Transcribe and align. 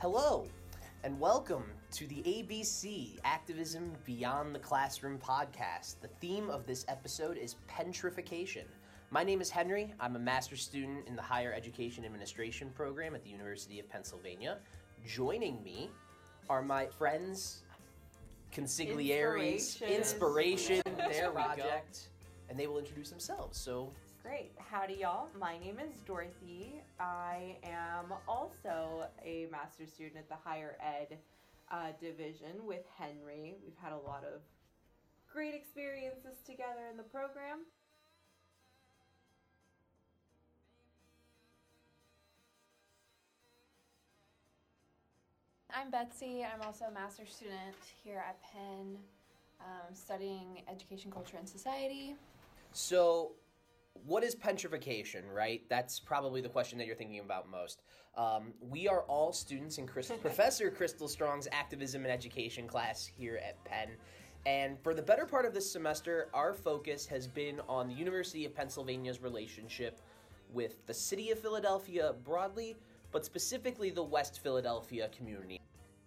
Hello, 0.00 0.46
and 1.02 1.18
welcome 1.18 1.64
to 1.90 2.06
the 2.06 2.22
ABC 2.22 3.18
Activism 3.24 3.92
Beyond 4.04 4.54
the 4.54 4.58
Classroom 4.60 5.18
podcast. 5.18 5.96
The 6.00 6.06
theme 6.20 6.50
of 6.50 6.66
this 6.66 6.84
episode 6.86 7.36
is 7.36 7.56
Penntrification. 7.68 8.62
My 9.10 9.24
name 9.24 9.40
is 9.40 9.50
Henry. 9.50 9.92
I'm 9.98 10.14
a 10.14 10.18
master's 10.20 10.62
student 10.62 11.08
in 11.08 11.16
the 11.16 11.22
Higher 11.22 11.52
Education 11.52 12.04
Administration 12.04 12.70
program 12.76 13.16
at 13.16 13.24
the 13.24 13.30
University 13.30 13.80
of 13.80 13.88
Pennsylvania. 13.90 14.58
Joining 15.04 15.60
me 15.64 15.90
are 16.48 16.62
my 16.62 16.86
friends, 16.86 17.62
consiglieres, 18.52 19.84
Inspiration. 19.84 20.80
their 20.96 21.32
project, 21.32 22.10
and 22.48 22.56
they 22.56 22.68
will 22.68 22.78
introduce 22.78 23.10
themselves. 23.10 23.58
So, 23.58 23.90
Great. 24.28 24.52
Howdy, 24.58 24.96
y'all. 25.00 25.28
My 25.40 25.56
name 25.56 25.78
is 25.78 26.00
Dorothy. 26.06 26.82
I 27.00 27.56
am 27.64 28.12
also 28.28 29.06
a 29.24 29.46
master's 29.50 29.90
student 29.90 30.16
at 30.18 30.28
the 30.28 30.34
higher 30.34 30.76
ed 30.82 31.16
uh, 31.70 31.92
division 31.98 32.66
with 32.66 32.82
Henry. 32.98 33.56
We've 33.64 33.78
had 33.80 33.92
a 33.92 33.96
lot 33.96 34.24
of 34.24 34.42
great 35.32 35.54
experiences 35.54 36.42
together 36.44 36.88
in 36.90 36.98
the 36.98 37.04
program. 37.04 37.60
I'm 45.74 45.90
Betsy. 45.90 46.44
I'm 46.44 46.60
also 46.60 46.84
a 46.84 46.92
master's 46.92 47.34
student 47.34 47.78
here 48.04 48.22
at 48.28 48.36
Penn, 48.42 48.98
um, 49.62 49.94
studying 49.94 50.60
education, 50.70 51.10
culture, 51.10 51.38
and 51.38 51.48
society. 51.48 52.14
So, 52.72 53.32
what 54.06 54.24
is 54.24 54.34
Penntrification, 54.34 55.22
right? 55.32 55.62
That's 55.68 55.98
probably 55.98 56.40
the 56.40 56.48
question 56.48 56.78
that 56.78 56.86
you're 56.86 56.96
thinking 56.96 57.20
about 57.20 57.50
most. 57.50 57.82
Um, 58.16 58.52
we 58.60 58.88
are 58.88 59.02
all 59.02 59.32
students 59.32 59.78
in 59.78 59.86
Professor 59.86 60.70
Krystal 60.70 61.08
Strong's 61.08 61.48
activism 61.52 62.02
and 62.04 62.12
education 62.12 62.66
class 62.66 63.06
here 63.06 63.40
at 63.46 63.62
Penn. 63.64 63.90
And 64.46 64.78
for 64.80 64.94
the 64.94 65.02
better 65.02 65.26
part 65.26 65.44
of 65.44 65.52
this 65.52 65.70
semester, 65.70 66.28
our 66.32 66.54
focus 66.54 67.06
has 67.06 67.26
been 67.26 67.60
on 67.68 67.88
the 67.88 67.94
University 67.94 68.44
of 68.44 68.54
Pennsylvania's 68.54 69.20
relationship 69.20 70.00
with 70.52 70.86
the 70.86 70.94
city 70.94 71.30
of 71.30 71.38
Philadelphia 71.38 72.14
broadly, 72.24 72.76
but 73.12 73.24
specifically 73.24 73.90
the 73.90 74.02
West 74.02 74.40
Philadelphia 74.42 75.10
community. 75.16 75.60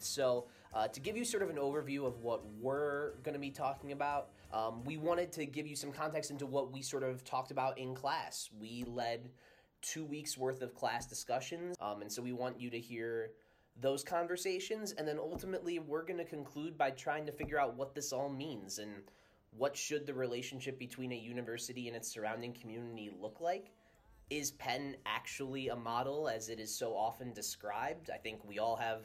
So, 0.04 0.46
uh, 0.74 0.88
to 0.88 1.00
give 1.00 1.18
you 1.18 1.26
sort 1.26 1.44
of 1.44 1.50
an 1.50 1.58
overview 1.58 2.06
of 2.06 2.22
what 2.22 2.44
we're 2.60 3.12
going 3.24 3.34
to 3.34 3.40
be 3.40 3.52
talking 3.52 3.92
about, 3.92 4.30
um, 4.54 4.84
we 4.84 4.98
wanted 4.98 5.32
to 5.34 5.46
give 5.46 5.68
you 5.68 5.76
some 5.76 5.92
context 5.92 6.32
into 6.32 6.46
what 6.46 6.72
we 6.72 6.82
sort 6.82 7.04
of 7.04 7.24
talked 7.24 7.52
about 7.52 7.78
in 7.78 7.94
class. 7.94 8.50
We 8.60 8.86
led 8.88 9.30
two 9.82 10.06
weeks 10.06 10.38
worth 10.38 10.62
of 10.62 10.74
class 10.76 11.06
discussions, 11.08 11.76
um, 11.82 12.02
and 12.02 12.12
so 12.12 12.22
we 12.22 12.32
want 12.32 12.60
you 12.60 12.70
to 12.70 12.80
hear 12.80 13.32
those 13.80 14.04
conversations, 14.04 14.94
and 14.94 15.08
then 15.08 15.18
ultimately 15.18 15.80
we're 15.80 16.04
going 16.04 16.20
to 16.20 16.26
conclude 16.26 16.78
by 16.78 16.92
trying 16.92 17.26
to 17.26 17.32
figure 17.32 17.60
out 17.60 17.76
what 17.76 17.96
this 17.96 18.12
all 18.12 18.30
means 18.30 18.80
and 18.80 18.92
what 19.58 19.76
should 19.76 20.06
the 20.06 20.14
relationship 20.14 20.78
between 20.80 21.12
a 21.12 21.16
university 21.16 21.88
and 21.88 21.96
its 21.96 22.08
surrounding 22.08 22.54
community 22.54 23.12
look 23.20 23.42
like. 23.42 23.72
Is 24.30 24.52
Penn 24.52 24.96
actually 25.06 25.70
a 25.70 25.76
model 25.76 26.30
as 26.30 26.48
it 26.48 26.60
is 26.60 26.74
so 26.74 26.96
often 26.96 27.34
described? 27.34 28.10
I 28.14 28.18
think 28.18 28.46
we 28.46 28.60
all 28.60 28.78
have 28.78 29.02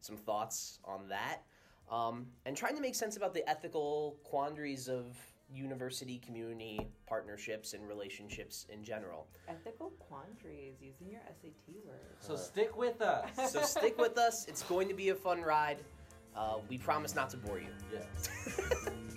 some 0.00 0.16
thoughts 0.16 0.78
on 0.84 1.08
that. 1.08 1.42
Um, 1.90 2.26
and 2.46 2.56
trying 2.56 2.76
to 2.76 2.80
make 2.80 2.94
sense 2.94 3.16
about 3.16 3.34
the 3.34 3.48
ethical 3.48 4.16
quandaries 4.22 4.88
of 4.88 5.16
university 5.52 6.18
community 6.18 6.86
partnerships 7.06 7.74
and 7.74 7.86
relationships 7.88 8.66
in 8.72 8.84
general. 8.84 9.26
Ethical 9.48 9.90
quandaries, 9.98 10.76
using 10.80 11.10
your 11.10 11.20
SAT 11.26 11.74
words. 11.84 12.00
So 12.20 12.36
stick 12.36 12.76
with 12.76 13.02
us. 13.02 13.28
So 13.50 13.62
stick 13.62 13.98
with 13.98 14.16
us, 14.18 14.46
it's 14.46 14.62
going 14.62 14.88
to 14.88 14.94
be 14.94 15.08
a 15.08 15.14
fun 15.14 15.42
ride. 15.42 15.78
Uh, 16.36 16.58
we 16.68 16.78
promise 16.78 17.16
not 17.16 17.30
to 17.30 17.36
bore 17.36 17.58
you. 17.58 17.66
Yes. 17.92 18.90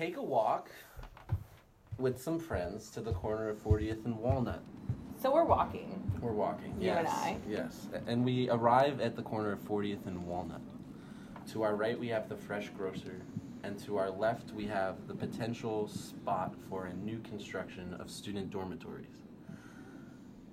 Take 0.00 0.16
a 0.16 0.22
walk 0.22 0.70
with 1.98 2.18
some 2.18 2.38
friends 2.38 2.88
to 2.92 3.02
the 3.02 3.12
corner 3.12 3.50
of 3.50 3.62
40th 3.62 4.06
and 4.06 4.16
Walnut. 4.16 4.62
So 5.20 5.30
we're 5.30 5.44
walking. 5.44 6.10
We're 6.22 6.32
walking. 6.32 6.74
You 6.80 6.86
yes. 6.86 6.98
and 7.00 7.08
I? 7.08 7.36
Yes. 7.46 7.88
And 8.06 8.24
we 8.24 8.48
arrive 8.48 9.02
at 9.02 9.14
the 9.14 9.20
corner 9.20 9.52
of 9.52 9.58
40th 9.58 10.06
and 10.06 10.26
Walnut. 10.26 10.62
To 11.52 11.64
our 11.64 11.76
right, 11.76 12.00
we 12.00 12.08
have 12.08 12.30
the 12.30 12.34
fresh 12.34 12.70
grocer, 12.70 13.20
and 13.62 13.78
to 13.80 13.98
our 13.98 14.10
left, 14.10 14.52
we 14.52 14.64
have 14.68 15.06
the 15.06 15.12
potential 15.12 15.86
spot 15.86 16.54
for 16.70 16.86
a 16.86 16.94
new 16.94 17.18
construction 17.18 17.94
of 18.00 18.10
student 18.10 18.48
dormitories. 18.48 19.26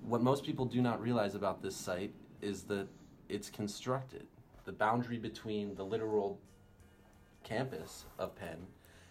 What 0.02 0.20
most 0.20 0.44
people 0.44 0.66
do 0.66 0.82
not 0.82 1.00
realize 1.00 1.34
about 1.34 1.62
this 1.62 1.74
site 1.74 2.12
is 2.42 2.64
that 2.64 2.86
it's 3.30 3.48
constructed. 3.48 4.26
The 4.66 4.72
boundary 4.72 5.16
between 5.16 5.74
the 5.74 5.86
literal 5.86 6.38
campus 7.44 8.04
of 8.18 8.36
Penn 8.36 8.66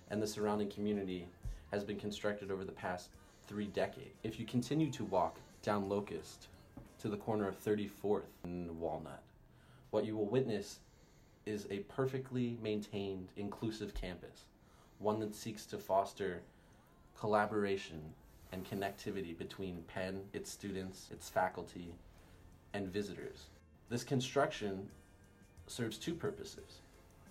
and 0.09 0.21
the 0.21 0.27
surrounding 0.27 0.69
community 0.69 1.27
has 1.71 1.83
been 1.83 1.97
constructed 1.97 2.51
over 2.51 2.63
the 2.63 2.71
past 2.71 3.09
three 3.47 3.67
decades. 3.67 4.15
If 4.23 4.39
you 4.39 4.45
continue 4.45 4.91
to 4.91 5.05
walk 5.05 5.37
down 5.61 5.89
Locust 5.89 6.47
to 6.99 7.09
the 7.09 7.17
corner 7.17 7.47
of 7.47 7.63
34th 7.63 8.23
and 8.43 8.79
Walnut, 8.79 9.23
what 9.91 10.05
you 10.05 10.15
will 10.15 10.25
witness 10.25 10.79
is 11.45 11.67
a 11.69 11.79
perfectly 11.79 12.57
maintained, 12.61 13.29
inclusive 13.37 13.93
campus, 13.93 14.43
one 14.99 15.19
that 15.19 15.35
seeks 15.35 15.65
to 15.67 15.77
foster 15.77 16.41
collaboration 17.17 18.01
and 18.51 18.69
connectivity 18.69 19.37
between 19.37 19.83
Penn, 19.87 20.21
its 20.33 20.51
students, 20.51 21.09
its 21.11 21.29
faculty, 21.29 21.93
and 22.73 22.87
visitors. 22.87 23.45
This 23.89 24.03
construction 24.03 24.89
serves 25.67 25.97
two 25.97 26.13
purposes 26.13 26.81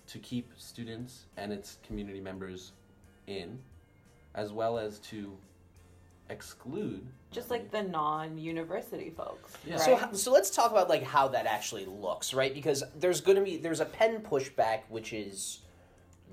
to 0.07 0.19
keep 0.19 0.51
students 0.57 1.25
and 1.37 1.51
its 1.51 1.77
community 1.85 2.19
members 2.19 2.71
in, 3.27 3.59
as 4.35 4.51
well 4.51 4.77
as 4.77 4.99
to 4.99 5.37
exclude 6.29 7.07
Just 7.31 7.49
like 7.49 7.71
the 7.71 7.83
non 7.83 8.37
university 8.37 9.09
folks. 9.15 9.53
Yeah. 9.65 9.75
Right? 9.75 9.99
So, 10.01 10.13
so 10.13 10.31
let's 10.31 10.49
talk 10.49 10.71
about 10.71 10.89
like 10.89 11.03
how 11.03 11.27
that 11.29 11.45
actually 11.45 11.85
looks, 11.85 12.33
right? 12.33 12.53
Because 12.53 12.83
there's 12.99 13.21
going 13.21 13.37
to 13.37 13.43
be 13.43 13.57
there's 13.57 13.79
a 13.79 13.85
Penn 13.85 14.21
pushback, 14.21 14.81
which 14.89 15.13
is 15.13 15.59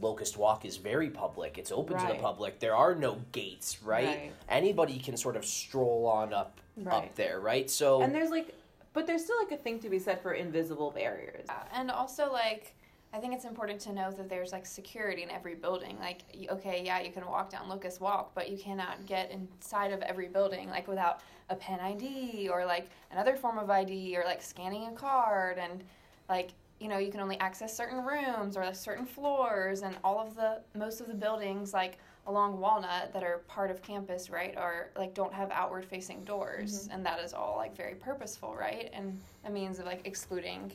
Locust 0.01 0.37
Walk 0.37 0.65
is 0.65 0.77
very 0.77 1.11
public. 1.11 1.59
It's 1.59 1.71
open 1.71 1.99
to 1.99 2.06
the 2.06 2.19
public. 2.19 2.59
There 2.59 2.75
are 2.75 2.95
no 2.95 3.21
gates, 3.33 3.83
right? 3.83 4.06
Right. 4.06 4.33
Anybody 4.49 4.99
can 4.99 5.17
sort 5.17 5.37
of 5.37 5.45
stroll 5.45 6.06
on 6.06 6.33
up 6.33 6.61
up 6.87 7.15
there, 7.15 7.41
right? 7.41 7.71
So 7.71 8.03
and 8.03 8.15
there's 8.15 8.31
like, 8.31 8.55
but 8.93 9.06
there's 9.06 9.25
still 9.25 9.39
like 9.39 9.53
a 9.53 9.62
thing 9.62 9.79
to 9.81 9.89
be 9.89 9.99
said 9.99 10.21
for 10.21 10.33
invisible 10.33 10.91
barriers. 10.91 11.47
And 11.73 11.91
also, 11.91 12.33
like, 12.33 12.75
I 13.15 13.19
think 13.19 13.33
it's 13.33 13.45
important 13.45 13.81
to 13.83 13.93
know 13.93 14.11
that 14.11 14.29
there's 14.29 14.51
like 14.51 14.67
security 14.67 15.23
in 15.23 15.31
every 15.31 15.55
building. 15.55 15.97
Like, 16.01 16.23
okay, 16.51 16.83
yeah, 16.85 17.01
you 17.01 17.13
can 17.13 17.25
walk 17.25 17.49
down 17.49 17.69
Locust 17.69 18.01
Walk, 18.01 18.33
but 18.35 18.51
you 18.51 18.59
cannot 18.59 19.07
get 19.07 19.31
inside 19.31 19.93
of 19.93 20.03
every 20.03 20.27
building 20.27 20.69
like 20.69 20.89
without 20.89 21.21
a 21.49 21.55
Penn 21.55 21.79
ID 21.79 22.49
or 22.49 22.67
like 22.67 22.89
another 23.13 23.37
form 23.37 23.57
of 23.57 23.71
ID 23.71 24.17
or 24.17 24.25
like 24.25 24.43
scanning 24.43 24.89
a 24.89 24.93
card 24.93 25.59
and 25.59 25.85
like 26.29 26.51
you 26.81 26.89
know 26.89 26.99
you 26.99 27.13
can 27.13 27.21
only 27.21 27.39
access 27.39 27.77
certain 27.77 28.05
rooms 28.05 28.57
or 28.57 28.65
like, 28.65 28.75
certain 28.75 29.07
floors 29.07 29.83
and 29.83 29.97
all 30.03 30.19
of 30.19 30.35
the 30.35 30.61
most 30.75 31.01
of 31.01 31.07
the 31.07 31.15
buildings 31.15 31.73
like 31.73 31.99
along 32.27 32.59
Walnut 32.59 33.12
that 33.12 33.23
are 33.23 33.43
part 33.47 33.71
of 33.71 33.81
campus 33.83 34.29
right 34.29 34.56
are 34.56 34.88
like 34.97 35.15
don't 35.15 35.33
have 35.33 35.50
outward 35.53 35.85
facing 35.85 36.25
doors. 36.25 36.85
Mm-hmm. 36.85 36.94
And 36.94 37.06
that 37.06 37.21
is 37.21 37.33
all 37.33 37.55
like 37.59 37.77
very 37.77 37.94
purposeful 37.94 38.56
right? 38.56 38.91
And 38.93 39.21
a 39.44 39.50
means 39.50 39.79
of 39.79 39.85
like 39.85 40.00
excluding 40.05 40.73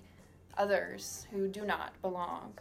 others 0.60 1.26
who 1.32 1.48
do 1.48 1.66
not 1.66 2.00
belong. 2.02 2.54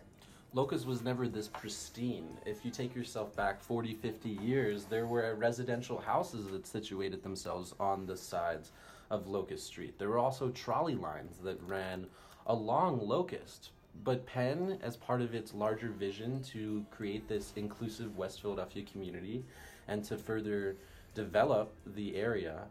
Locust 0.55 0.87
was 0.87 1.03
never 1.03 1.29
this 1.29 1.49
pristine. 1.49 2.39
If 2.47 2.65
you 2.65 2.71
take 2.71 2.95
yourself 2.95 3.37
back 3.37 3.61
40, 3.61 3.95
50 3.95 4.31
years, 4.31 4.85
there 4.85 5.07
were 5.07 5.35
residential 5.35 5.99
houses 5.99 6.47
that 6.49 6.67
situated 6.67 7.23
themselves 7.23 7.75
on 7.79 8.07
the 8.07 8.17
sides 8.17 8.71
of 9.11 9.27
Locust 9.27 9.67
Street. 9.67 9.99
There 9.99 10.09
were 10.09 10.19
also 10.19 10.49
trolley 10.51 10.95
lines 10.95 11.37
that 11.43 11.61
ran 11.67 12.07
along 12.47 13.07
Locust. 13.07 13.73
But 14.05 14.25
Penn, 14.27 14.79
as 14.81 14.97
part 14.97 15.21
of 15.21 15.35
its 15.35 15.53
larger 15.53 15.89
vision 15.89 16.41
to 16.45 16.87
create 16.91 17.29
this 17.29 17.53
inclusive 17.57 18.17
West 18.17 18.41
Philadelphia 18.41 18.85
community 18.91 19.45
and 19.89 20.05
to 20.05 20.17
further 20.17 20.77
develop 21.15 21.75
the 21.85 22.17
area, 22.17 22.63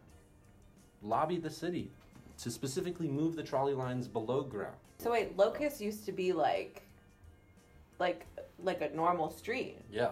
lobbied 1.04 1.44
the 1.44 1.50
city 1.50 1.92
to 2.40 2.50
specifically 2.50 3.08
move 3.08 3.36
the 3.36 3.44
trolley 3.44 3.74
lines 3.74 4.08
below 4.08 4.42
ground. 4.42 4.78
So 5.00 5.12
wait, 5.12 5.38
Locust 5.38 5.80
used 5.82 6.06
to 6.06 6.12
be 6.12 6.34
like, 6.34 6.82
like, 8.00 8.26
like 8.64 8.82
a 8.82 8.90
normal 8.96 9.30
street, 9.30 9.78
Yeah. 9.92 10.12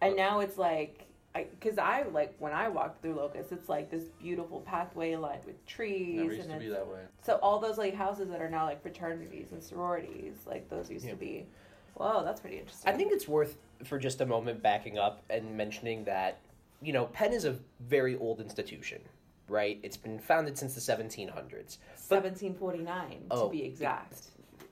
and 0.00 0.16
now 0.16 0.40
it's 0.40 0.56
like, 0.58 1.06
I, 1.34 1.46
cause 1.62 1.78
I 1.78 2.02
like 2.12 2.34
when 2.38 2.52
I 2.52 2.68
walk 2.68 3.00
through 3.00 3.14
Locust, 3.14 3.52
it's 3.52 3.68
like 3.68 3.90
this 3.90 4.04
beautiful 4.20 4.60
pathway 4.60 5.16
lined 5.16 5.44
with 5.46 5.64
trees, 5.66 6.16
Never 6.18 6.32
used 6.34 6.50
and 6.50 6.60
to 6.60 6.66
be 6.66 6.70
that 6.70 6.86
way. 6.86 7.00
so 7.22 7.38
all 7.42 7.58
those 7.58 7.78
like 7.78 7.94
houses 7.94 8.28
that 8.28 8.40
are 8.42 8.50
now 8.50 8.64
like 8.66 8.82
fraternities 8.82 9.52
and 9.52 9.62
sororities, 9.62 10.34
like 10.46 10.68
those 10.68 10.90
used 10.90 11.04
Yeah. 11.06 11.12
to 11.12 11.16
be. 11.16 11.46
Whoa, 11.94 12.22
that's 12.24 12.40
pretty 12.40 12.58
interesting. 12.58 12.92
I 12.92 12.96
think 12.96 13.12
it's 13.12 13.26
worth 13.28 13.56
for 13.84 13.98
just 13.98 14.20
a 14.20 14.26
moment 14.26 14.62
backing 14.62 14.98
up 14.98 15.22
and 15.30 15.56
mentioning 15.56 16.04
that 16.04 16.38
you 16.82 16.92
know 16.92 17.06
Penn 17.06 17.32
is 17.32 17.44
a 17.46 17.56
very 17.80 18.16
old 18.16 18.40
institution, 18.40 19.00
right? 19.48 19.78
It's 19.82 19.96
been 19.96 20.18
founded 20.18 20.56
since 20.58 20.74
the 20.74 20.80
1700s. 20.80 21.78
But 22.08 22.22
1749 22.24 23.26
Oh, 23.30 23.46
to 23.46 23.50
be 23.50 23.62
exact. 23.64 24.22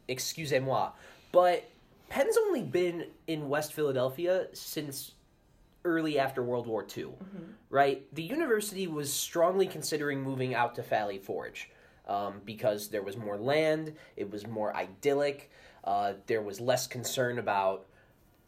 excusez-moi, 0.08 0.90
but 1.32 1.64
Penn's 2.08 2.36
only 2.36 2.62
been 2.62 3.06
in 3.26 3.48
West 3.48 3.72
Philadelphia 3.72 4.48
since 4.52 5.12
early 5.84 6.18
after 6.18 6.42
World 6.42 6.66
War 6.66 6.84
II, 6.96 7.10
right? 7.70 8.04
The 8.14 8.22
university 8.22 8.86
was 8.86 9.12
strongly 9.12 9.66
considering 9.66 10.20
moving 10.20 10.54
out 10.54 10.74
to 10.74 10.82
Valley 10.82 11.18
Forge 11.18 11.70
um, 12.06 12.40
because 12.44 12.88
there 12.88 13.02
was 13.02 13.16
more 13.16 13.38
land, 13.38 13.94
it 14.16 14.30
was 14.30 14.46
more 14.46 14.76
idyllic, 14.76 15.50
uh, 15.84 16.14
there 16.26 16.42
was 16.42 16.60
less 16.60 16.86
concern 16.86 17.38
about 17.38 17.86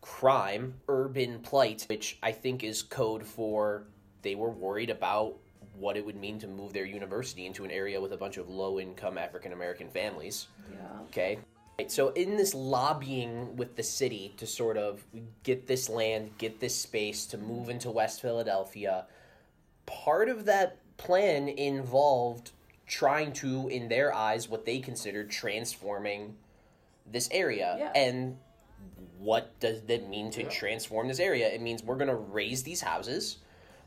crime, 0.02 0.74
urban 0.88 1.38
plight, 1.38 1.86
which 1.88 2.18
I 2.22 2.32
think 2.32 2.64
is 2.64 2.82
code 2.82 3.24
for 3.24 3.84
they 4.22 4.34
were 4.34 4.50
worried 4.50 4.90
about 4.90 5.36
what 5.82 5.96
it 5.96 6.06
would 6.06 6.16
mean 6.16 6.38
to 6.38 6.46
move 6.46 6.72
their 6.72 6.86
university 6.86 7.44
into 7.44 7.64
an 7.64 7.70
area 7.70 8.00
with 8.00 8.12
a 8.12 8.16
bunch 8.16 8.36
of 8.36 8.48
low 8.48 8.78
income 8.78 9.18
African 9.18 9.52
American 9.52 9.88
families. 9.88 10.46
Yeah. 10.72 11.00
Okay. 11.08 11.38
So 11.88 12.10
in 12.10 12.36
this 12.36 12.54
lobbying 12.54 13.56
with 13.56 13.74
the 13.74 13.82
city 13.82 14.32
to 14.36 14.46
sort 14.46 14.76
of 14.76 15.04
get 15.42 15.66
this 15.66 15.88
land, 15.88 16.30
get 16.38 16.60
this 16.60 16.76
space 16.76 17.26
to 17.26 17.38
move 17.38 17.68
into 17.68 17.90
West 17.90 18.22
Philadelphia, 18.22 19.06
part 19.86 20.28
of 20.28 20.44
that 20.44 20.78
plan 20.96 21.48
involved 21.48 22.52
trying 22.86 23.32
to, 23.32 23.68
in 23.68 23.88
their 23.88 24.14
eyes, 24.14 24.48
what 24.48 24.64
they 24.64 24.78
considered 24.78 25.30
transforming 25.30 26.36
this 27.10 27.28
area. 27.32 27.76
Yeah. 27.78 27.92
And 27.96 28.36
what 29.18 29.58
does 29.58 29.82
that 29.82 30.08
mean 30.08 30.30
to 30.32 30.44
transform 30.44 31.08
this 31.08 31.18
area? 31.18 31.48
It 31.48 31.60
means 31.60 31.82
we're 31.82 31.96
going 31.96 32.08
to 32.08 32.14
raze 32.14 32.62
these 32.62 32.80
houses. 32.80 33.38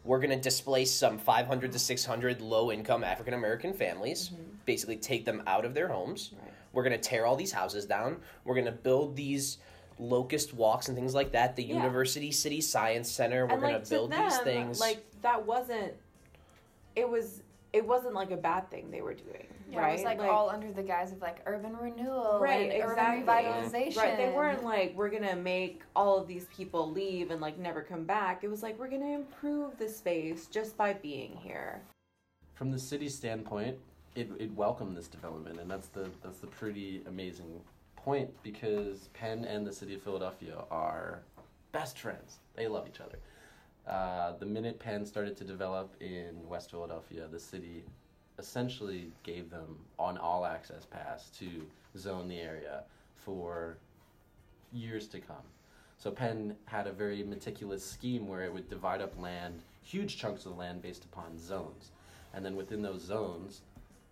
We're 0.05 0.19
going 0.19 0.29
to 0.29 0.39
displace 0.39 0.91
some 0.91 1.17
500 1.17 1.71
to 1.71 1.79
600 1.79 2.39
low 2.39 2.71
income 2.71 3.03
African 3.03 3.33
American 3.33 3.73
families, 3.73 4.29
mm-hmm. 4.29 4.43
basically 4.65 4.97
take 4.97 5.25
them 5.25 5.41
out 5.47 5.65
of 5.65 5.73
their 5.73 5.87
homes. 5.87 6.31
Right. 6.39 6.51
We're 6.73 6.83
going 6.83 6.93
to 6.93 7.09
tear 7.09 7.25
all 7.25 7.35
these 7.35 7.51
houses 7.51 7.85
down. 7.85 8.17
We're 8.43 8.53
going 8.53 8.65
to 8.65 8.71
build 8.71 9.15
these 9.15 9.57
locust 9.97 10.53
walks 10.53 10.89
and 10.89 10.97
things 10.97 11.15
like 11.15 11.31
that. 11.31 11.55
The 11.55 11.63
Yeah. 11.63 11.75
University 11.75 12.31
City 12.31 12.61
Science 12.61 13.09
Center. 13.09 13.45
We're 13.45 13.53
and 13.53 13.61
going 13.61 13.73
like 13.73 13.83
to 13.83 13.89
to 13.89 13.95
build 13.95 14.11
them, 14.11 14.23
these 14.23 14.37
things. 14.39 14.79
like 14.79 15.03
that 15.21 15.45
wasn't. 15.45 15.93
It 16.95 17.09
was. 17.09 17.41
It 17.75 17.85
wasn't 17.85 18.13
like 18.13 18.31
a 18.31 18.37
bad 18.37 18.71
thing 18.71 18.89
they 18.89 19.01
were 19.01 19.13
doing, 19.13 19.47
Yeah, 19.69 19.81
right? 19.81 19.89
it 19.89 19.93
was 19.95 20.03
like, 20.03 20.19
all 20.21 20.49
under 20.49 20.71
the 20.71 20.81
guise 20.81 21.11
of 21.11 21.21
like 21.21 21.41
urban 21.45 21.75
renewal 21.75 22.39
Right, 22.41 22.71
and 22.71 22.71
exactly. 22.71 23.21
urban 23.21 23.27
revitalization. 23.27 23.97
Right, 23.97 24.15
they 24.15 24.29
weren't 24.29 24.63
like 24.63 24.95
we're 24.95 25.09
gonna 25.09 25.35
make 25.35 25.81
all 25.93 26.17
of 26.17 26.25
these 26.25 26.45
people 26.55 26.89
leave 26.89 27.31
and 27.31 27.41
like 27.41 27.57
never 27.59 27.81
come 27.81 28.05
back. 28.05 28.45
It 28.45 28.47
was 28.49 28.63
like 28.63 28.79
we're 28.79 28.87
gonna 28.87 29.13
improve 29.13 29.77
the 29.77 29.89
space 29.89 30.47
just 30.47 30.77
by 30.77 30.93
being 30.93 31.35
here. 31.35 31.81
From 32.53 32.71
the 32.71 32.79
city 32.79 33.09
standpoint, 33.09 33.77
it, 34.15 34.31
it 34.39 34.55
welcomed 34.55 34.95
this 34.95 35.09
development, 35.09 35.59
and 35.59 35.69
that's 35.69 35.89
the 35.89 36.09
that's 36.23 36.39
the 36.39 36.47
pretty 36.47 37.01
amazing 37.07 37.59
point 37.97 38.29
because 38.41 39.09
Penn 39.13 39.43
and 39.43 39.67
the 39.67 39.73
city 39.73 39.95
of 39.95 40.01
Philadelphia 40.01 40.63
are 40.71 41.19
best 41.73 41.99
friends. 41.99 42.37
They 42.55 42.69
love 42.69 42.87
each 42.87 43.01
other. 43.01 43.17
Uh, 43.87 44.33
the 44.39 44.45
minute 44.45 44.79
Penn 44.79 45.05
started 45.05 45.37
to 45.37 45.43
develop 45.43 45.95
in 45.99 46.47
West 46.47 46.71
Philadelphia, 46.71 47.27
the 47.31 47.39
city 47.39 47.83
essentially 48.39 49.11
gave 49.23 49.49
them 49.49 49.77
an 49.99 50.17
all 50.17 50.45
access 50.45 50.85
pass 50.85 51.29
to 51.39 51.65
zone 51.97 52.27
the 52.27 52.39
area 52.39 52.83
for 53.15 53.77
years 54.73 55.07
to 55.07 55.19
come. 55.19 55.37
So 55.97 56.11
Penn 56.11 56.55
had 56.65 56.87
a 56.87 56.91
very 56.91 57.23
meticulous 57.23 57.83
scheme 57.83 58.27
where 58.27 58.41
it 58.41 58.53
would 58.53 58.69
divide 58.69 59.01
up 59.01 59.17
land, 59.19 59.61
huge 59.81 60.17
chunks 60.17 60.45
of 60.45 60.57
land 60.57 60.81
based 60.81 61.05
upon 61.05 61.39
zones. 61.39 61.91
And 62.33 62.43
then 62.43 62.55
within 62.55 62.81
those 62.81 63.01
zones, 63.01 63.61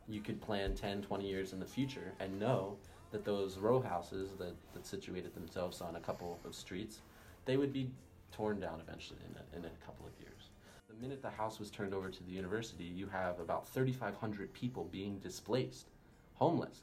you 0.07 0.21
could 0.21 0.41
plan 0.41 0.75
10, 0.75 1.01
20 1.01 1.27
years 1.27 1.51
in 1.51 1.59
the 1.59 1.65
future 1.65 2.13
and 2.19 2.39
know 2.39 2.77
that 3.11 3.25
those 3.25 3.57
row 3.57 3.81
houses 3.81 4.31
that, 4.39 4.53
that 4.73 4.85
situated 4.85 5.35
themselves 5.35 5.81
on 5.81 5.95
a 5.95 5.99
couple 5.99 6.39
of 6.45 6.55
streets, 6.55 6.99
they 7.45 7.57
would 7.57 7.73
be 7.73 7.89
torn 8.35 8.59
down 8.59 8.81
eventually 8.85 9.19
in 9.29 9.35
a, 9.35 9.59
in 9.59 9.65
a 9.65 9.85
couple 9.85 10.05
of 10.05 10.11
years. 10.19 10.49
The 10.87 10.95
minute 11.01 11.21
the 11.21 11.29
house 11.29 11.59
was 11.59 11.69
turned 11.69 11.93
over 11.93 12.09
to 12.09 12.23
the 12.23 12.31
university, 12.31 12.83
you 12.83 13.07
have 13.07 13.39
about 13.39 13.67
3,500 13.67 14.53
people 14.53 14.87
being 14.91 15.19
displaced, 15.19 15.89
homeless, 16.35 16.81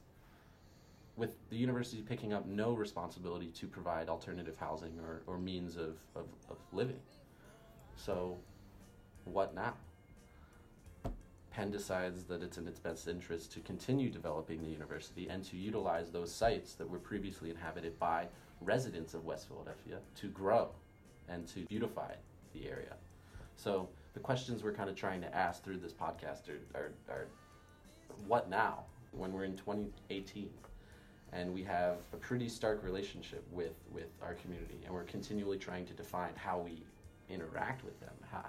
with 1.17 1.37
the 1.51 1.57
university 1.57 2.03
picking 2.03 2.33
up 2.33 2.47
no 2.47 2.73
responsibility 2.73 3.49
to 3.49 3.67
provide 3.67 4.09
alternative 4.09 4.57
housing 4.59 4.99
or, 5.01 5.23
or 5.27 5.39
means 5.39 5.77
of, 5.77 5.97
of, 6.17 6.25
of 6.51 6.57
living. 6.73 7.01
So, 7.97 8.39
what 9.25 9.55
now? 9.55 9.75
Penn 11.51 11.71
decides 11.71 12.25
that 12.25 12.43
it's 12.43 12.59
in 12.59 12.67
its 12.69 12.79
best 12.79 13.09
interest 13.09 13.53
to 13.53 13.61
continue 13.61 14.09
developing 14.09 14.63
the 14.63 14.71
university 14.71 15.29
and 15.29 15.45
to 15.45 15.57
utilize 15.57 16.11
those 16.11 16.33
sites 16.33 16.75
that 16.75 16.89
were 16.89 16.99
previously 16.99 17.51
inhabited 17.51 17.99
by 17.99 18.29
residents 18.61 19.15
of 19.15 19.25
West 19.25 19.49
Philadelphia 19.49 19.99
to 20.17 20.29
grow 20.29 20.71
and 21.31 21.47
to 21.49 21.61
beautify 21.67 22.13
the 22.53 22.69
area. 22.69 22.95
So 23.57 23.89
the 24.15 24.21
questions 24.21 24.63
we're 24.63 24.73
kind 24.73 24.91
of 24.91 24.97
trying 24.97 25.21
to 25.23 25.35
ask 25.35 25.63
through 25.63 25.79
this 25.79 25.93
podcast 25.93 26.49
are, 26.49 26.79
are, 26.79 26.93
are 27.09 27.27
what 28.27 28.51
now 28.51 28.85
when 29.13 29.33
we're 29.33 29.45
in 29.45 29.57
2018 29.57 30.51
and 31.33 31.55
we 31.55 31.63
have 31.63 31.99
a 32.13 32.17
pretty 32.17 32.49
stark 32.49 32.83
relationship 32.83 33.45
with, 33.53 33.73
with 33.93 34.09
our 34.23 34.35
community 34.35 34.81
and 34.85 34.93
we're 34.93 35.05
continually 35.05 35.59
trying 35.59 35.87
to 35.87 35.93
define 35.93 36.33
how 36.35 36.59
we 36.59 36.83
interact 37.29 37.85
with 37.85 37.99
them. 38.01 38.13
How, 38.31 38.45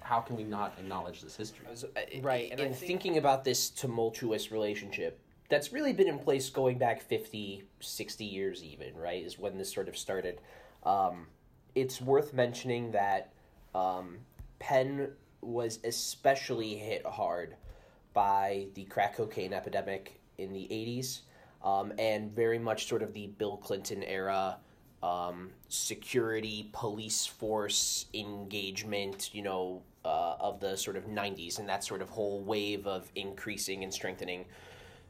how 0.00 0.20
can 0.20 0.36
we 0.36 0.44
not 0.44 0.74
acknowledge 0.78 1.22
this 1.22 1.36
history? 1.36 1.66
So, 1.74 1.88
uh, 1.96 2.00
Right, 2.22 2.50
and 2.50 2.60
I 2.60 2.64
in 2.64 2.74
think- 2.74 2.86
thinking 2.86 3.18
about 3.18 3.44
this 3.44 3.70
tumultuous 3.70 4.50
relationship 4.50 5.20
that's 5.50 5.72
really 5.72 5.92
been 5.92 6.08
in 6.08 6.18
place 6.18 6.48
going 6.48 6.78
back 6.78 7.02
50 7.02 7.64
60 7.78 8.24
years 8.24 8.64
even 8.64 8.96
right 8.96 9.22
is 9.22 9.38
when 9.38 9.58
this 9.58 9.70
sort 9.70 9.88
of 9.88 9.96
started 9.96 10.40
um, 10.84 11.26
it's 11.74 12.00
worth 12.00 12.32
mentioning 12.32 12.92
that 12.92 13.32
um, 13.74 14.18
penn 14.58 15.10
was 15.40 15.78
especially 15.84 16.74
hit 16.74 17.04
hard 17.06 17.56
by 18.12 18.66
the 18.74 18.84
crack 18.84 19.16
cocaine 19.16 19.52
epidemic 19.52 20.20
in 20.38 20.52
the 20.52 20.68
80s 20.70 21.20
um, 21.62 21.92
and 21.98 22.34
very 22.34 22.58
much 22.58 22.88
sort 22.88 23.02
of 23.02 23.12
the 23.12 23.26
bill 23.26 23.56
clinton 23.56 24.02
era 24.02 24.56
um, 25.02 25.50
security 25.68 26.70
police 26.72 27.26
force 27.26 28.06
engagement 28.14 29.30
you 29.34 29.42
know 29.42 29.82
uh, 30.04 30.36
of 30.38 30.60
the 30.60 30.76
sort 30.76 30.96
of 30.96 31.04
90s 31.06 31.58
and 31.58 31.68
that 31.68 31.82
sort 31.82 32.02
of 32.02 32.08
whole 32.08 32.40
wave 32.42 32.86
of 32.86 33.10
increasing 33.16 33.82
and 33.84 33.92
strengthening 33.92 34.44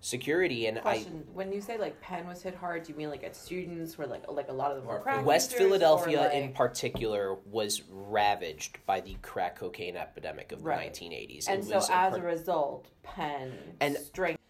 security 0.04 0.66
and 0.66 0.78
Question: 0.82 1.24
When 1.32 1.50
you 1.50 1.62
say 1.62 1.78
like 1.78 1.98
Penn 2.02 2.26
was 2.26 2.42
hit 2.42 2.54
hard, 2.54 2.82
do 2.84 2.92
you 2.92 2.98
mean 2.98 3.08
like 3.08 3.24
at 3.24 3.34
students 3.34 3.96
where 3.96 4.06
like 4.06 4.30
like 4.30 4.48
a 4.48 4.52
lot 4.52 4.70
of 4.70 4.76
them 4.76 4.86
were 4.86 4.98
Or 4.98 5.00
crack 5.00 5.24
west 5.24 5.52
users, 5.52 5.60
or, 5.60 5.64
philadelphia 5.68 6.30
in 6.32 6.52
particular 6.52 7.36
was 7.50 7.82
ravaged 7.90 8.78
by 8.84 9.00
the 9.00 9.16
crack 9.22 9.56
cocaine 9.56 9.96
epidemic 9.96 10.52
of 10.52 10.58
the 10.62 10.64
Right. 10.68 10.92
1980s 10.92 11.48
and 11.48 11.60
It 11.62 11.66
so 11.66 11.76
was 11.76 11.84
as 11.90 12.10
par- 12.12 12.18
a 12.18 12.22
result, 12.22 12.86
Penn 13.02 13.52
And- 13.80 13.96
strength. 13.96 14.40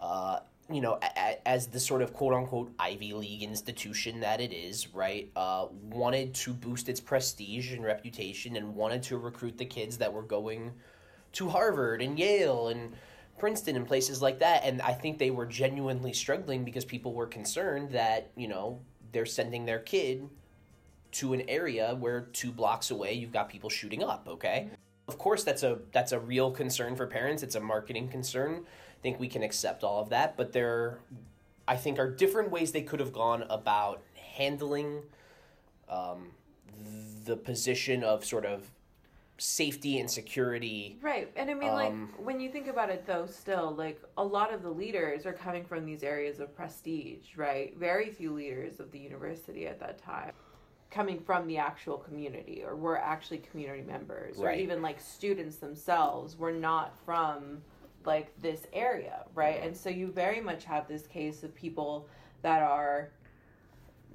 uh, 0.00 0.40
you 0.68 0.80
know, 0.80 0.94
a- 1.00 1.12
a- 1.16 1.48
as 1.48 1.68
the 1.68 1.78
sort 1.78 2.02
of 2.02 2.12
quote 2.12 2.34
unquote 2.34 2.72
Ivy 2.80 3.12
League 3.12 3.44
institution 3.44 4.18
that 4.20 4.40
it 4.40 4.52
is, 4.52 4.92
right, 4.92 5.30
uh, 5.36 5.68
wanted 5.84 6.34
to 6.34 6.52
boost 6.52 6.88
its 6.88 6.98
prestige 6.98 7.72
and 7.72 7.84
reputation 7.84 8.56
and 8.56 8.74
wanted 8.74 9.04
to 9.04 9.18
recruit 9.18 9.56
the 9.58 9.64
kids 9.66 9.98
that 9.98 10.12
were 10.12 10.22
going 10.22 10.72
to 11.34 11.48
Harvard 11.50 12.02
and 12.02 12.18
Yale 12.18 12.66
and 12.68 12.96
Princeton 13.38 13.76
and 13.76 13.86
places 13.86 14.22
like 14.22 14.38
that. 14.40 14.64
And 14.64 14.80
I 14.82 14.92
think 14.92 15.18
they 15.18 15.30
were 15.30 15.46
genuinely 15.46 16.12
struggling 16.12 16.64
because 16.64 16.84
people 16.84 17.12
were 17.12 17.26
concerned 17.26 17.90
that, 17.90 18.30
you 18.36 18.48
know, 18.48 18.80
they're 19.12 19.26
sending 19.26 19.64
their 19.64 19.78
kid 19.78 20.28
to 21.12 21.32
an 21.32 21.42
area 21.48 21.96
where 21.98 22.22
two 22.32 22.52
blocks 22.52 22.90
away 22.90 23.14
you've 23.14 23.32
got 23.32 23.48
people 23.48 23.70
shooting 23.70 24.02
up, 24.02 24.26
okay? 24.28 24.68
Of 25.08 25.18
course 25.18 25.44
that's 25.44 25.62
a 25.62 25.78
that's 25.92 26.12
a 26.12 26.18
real 26.18 26.50
concern 26.50 26.96
for 26.96 27.06
parents. 27.06 27.42
It's 27.42 27.54
a 27.54 27.60
marketing 27.60 28.08
concern. 28.08 28.64
I 28.66 29.00
think 29.02 29.20
we 29.20 29.28
can 29.28 29.42
accept 29.42 29.84
all 29.84 30.02
of 30.02 30.10
that, 30.10 30.36
but 30.36 30.52
there 30.52 30.98
I 31.68 31.76
think 31.76 31.98
are 31.98 32.10
different 32.10 32.50
ways 32.50 32.72
they 32.72 32.82
could 32.82 33.00
have 33.00 33.12
gone 33.12 33.44
about 33.48 34.02
handling 34.36 35.02
um, 35.88 36.32
the 37.24 37.36
position 37.36 38.02
of 38.04 38.24
sort 38.24 38.44
of 38.44 38.70
safety 39.38 39.98
and 39.98 40.10
security. 40.10 40.98
Right. 41.02 41.30
And 41.36 41.50
I 41.50 41.54
mean, 41.54 41.68
Um, 41.68 41.76
like, 41.76 42.26
when 42.26 42.40
you 42.40 42.50
think 42.50 42.68
about 42.68 42.90
it, 42.90 43.06
though, 43.06 43.26
still, 43.26 43.72
like, 43.72 44.00
a 44.16 44.24
lot 44.24 44.52
of 44.52 44.62
the 44.62 44.70
leaders 44.70 45.26
are 45.26 45.32
coming 45.32 45.64
from 45.64 45.84
these 45.84 46.02
areas 46.02 46.40
of 46.40 46.54
prestige, 46.56 47.36
right? 47.36 47.76
Very 47.76 48.10
few 48.10 48.32
leaders 48.32 48.80
of 48.80 48.90
the 48.92 48.98
university 48.98 49.66
at 49.66 49.78
that 49.80 49.98
time 49.98 50.32
coming 50.90 51.20
from 51.20 51.46
the 51.46 51.58
actual 51.58 51.98
community 51.98 52.62
or 52.64 52.76
were 52.76 52.98
actually 52.98 53.38
community 53.38 53.82
members 53.82 54.38
or 54.38 54.52
even 54.52 54.80
like 54.80 55.00
students 55.00 55.56
themselves 55.56 56.38
were 56.38 56.52
not 56.52 56.96
from 57.04 57.60
like 58.04 58.32
this 58.40 58.66
area 58.72 59.24
right 59.34 59.60
and 59.62 59.76
so 59.76 59.90
you 59.90 60.06
very 60.06 60.40
much 60.40 60.64
have 60.64 60.86
this 60.86 61.06
case 61.06 61.42
of 61.42 61.52
people 61.54 62.08
that 62.42 62.62
are 62.62 63.10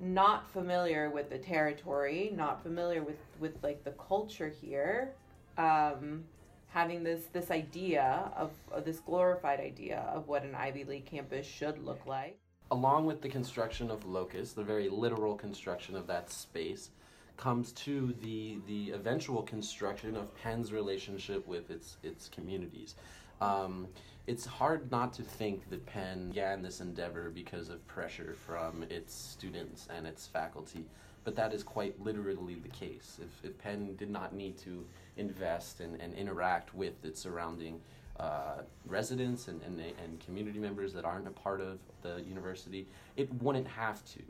not 0.01 0.51
familiar 0.51 1.09
with 1.09 1.29
the 1.29 1.37
territory, 1.37 2.31
not 2.35 2.61
familiar 2.63 3.03
with 3.03 3.17
with 3.39 3.53
like 3.63 3.83
the 3.83 3.91
culture 3.91 4.49
here, 4.49 5.13
um, 5.57 6.23
having 6.69 7.03
this 7.03 7.25
this 7.31 7.51
idea 7.51 8.31
of, 8.35 8.51
of 8.71 8.83
this 8.83 8.99
glorified 8.99 9.59
idea 9.59 9.99
of 10.13 10.27
what 10.27 10.43
an 10.43 10.55
Ivy 10.55 10.83
League 10.83 11.05
campus 11.05 11.45
should 11.45 11.83
look 11.85 12.05
like. 12.05 12.39
Along 12.71 13.05
with 13.05 13.21
the 13.21 13.29
construction 13.29 13.91
of 13.91 14.05
Locust, 14.05 14.55
the 14.55 14.63
very 14.63 14.89
literal 14.89 15.35
construction 15.35 15.95
of 15.95 16.07
that 16.07 16.31
space, 16.31 16.89
comes 17.37 17.71
to 17.73 18.15
the 18.21 18.59
the 18.67 18.91
eventual 18.91 19.43
construction 19.43 20.15
of 20.15 20.35
Penn's 20.35 20.71
relationship 20.73 21.47
with 21.47 21.69
its 21.69 21.97
its 22.01 22.27
communities. 22.27 22.95
Um, 23.39 23.87
it's 24.27 24.45
hard 24.45 24.91
not 24.91 25.13
to 25.13 25.23
think 25.23 25.69
that 25.69 25.85
Penn 25.85 26.29
began 26.29 26.61
this 26.61 26.79
endeavor 26.79 27.29
because 27.29 27.69
of 27.69 27.85
pressure 27.87 28.35
from 28.45 28.83
its 28.89 29.13
students 29.13 29.87
and 29.95 30.05
its 30.05 30.27
faculty, 30.27 30.85
but 31.23 31.35
that 31.35 31.53
is 31.53 31.63
quite 31.63 31.99
literally 32.01 32.55
the 32.55 32.69
case. 32.69 33.19
If, 33.21 33.49
if 33.49 33.57
Penn 33.57 33.95
did 33.95 34.09
not 34.09 34.33
need 34.33 34.57
to 34.59 34.85
invest 35.17 35.79
and, 35.79 35.99
and 35.99 36.13
interact 36.13 36.73
with 36.73 37.03
its 37.03 37.19
surrounding 37.19 37.81
uh, 38.19 38.61
residents 38.85 39.47
and, 39.47 39.61
and, 39.63 39.79
and 39.79 40.19
community 40.19 40.59
members 40.59 40.93
that 40.93 41.05
aren't 41.05 41.27
a 41.27 41.31
part 41.31 41.59
of 41.59 41.79
the 42.03 42.21
university, 42.21 42.87
it 43.17 43.31
wouldn't 43.41 43.67
have 43.67 44.05
to. 44.05 44.21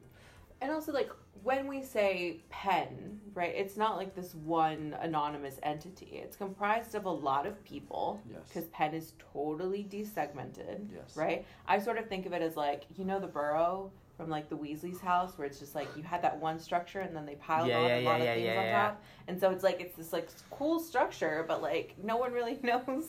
And 0.62 0.72
also, 0.72 0.92
like, 0.92 1.10
when 1.44 1.68
we 1.68 1.82
say 1.82 2.44
Penn, 2.50 3.20
right, 3.34 3.54
it's 3.56 3.76
not 3.76 3.98
like 3.98 4.14
this 4.16 4.36
one 4.36 4.96
anonymous 5.02 5.60
entity. 5.64 6.22
It's 6.24 6.36
comprised 6.36 6.94
of 6.94 7.06
a 7.06 7.10
lot 7.10 7.48
of 7.48 7.64
people. 7.64 8.22
Yes. 8.30 8.42
Because 8.48 8.70
Penn 8.70 8.94
is 8.94 9.14
totally 9.34 9.88
desegmented. 9.90 10.88
Yes. 10.94 11.18
Right? 11.18 11.46
I 11.68 11.80
sort 11.80 11.98
of 11.98 12.08
think 12.08 12.28
of 12.28 12.34
it 12.34 12.44
as 12.44 12.56
like, 12.56 12.86
you 12.96 13.06
know, 13.06 13.20
the 13.20 13.28
borough 13.28 13.92
from 14.22 14.30
like 14.30 14.50
the 14.50 14.56
Weasley's 14.56 15.02
house 15.02 15.36
where 15.36 15.48
it's 15.48 15.58
just 15.58 15.74
like 15.74 15.88
you 15.98 16.04
had 16.04 16.22
that 16.22 16.40
one 16.40 16.60
structure 16.60 17.00
and 17.00 17.16
then 17.16 17.26
they 17.26 17.34
piled 17.36 17.70
Yeah, 17.70 17.80
on 17.80 17.90
yeah, 17.90 17.98
a 17.98 18.02
lot 18.02 18.22
yeah, 18.22 18.34
of 18.34 18.36
things 18.36 18.56
on 18.56 18.70
top. 18.70 19.02
And 19.28 19.40
so 19.40 19.50
it's 19.50 19.64
like, 19.64 19.82
it's 19.82 19.98
this 19.98 20.14
like 20.14 20.30
cool 20.52 20.80
structure, 20.80 21.44
but 21.48 21.62
like 21.64 21.96
no 22.04 22.18
one 22.18 22.32
really 22.32 22.60
knows 22.64 23.06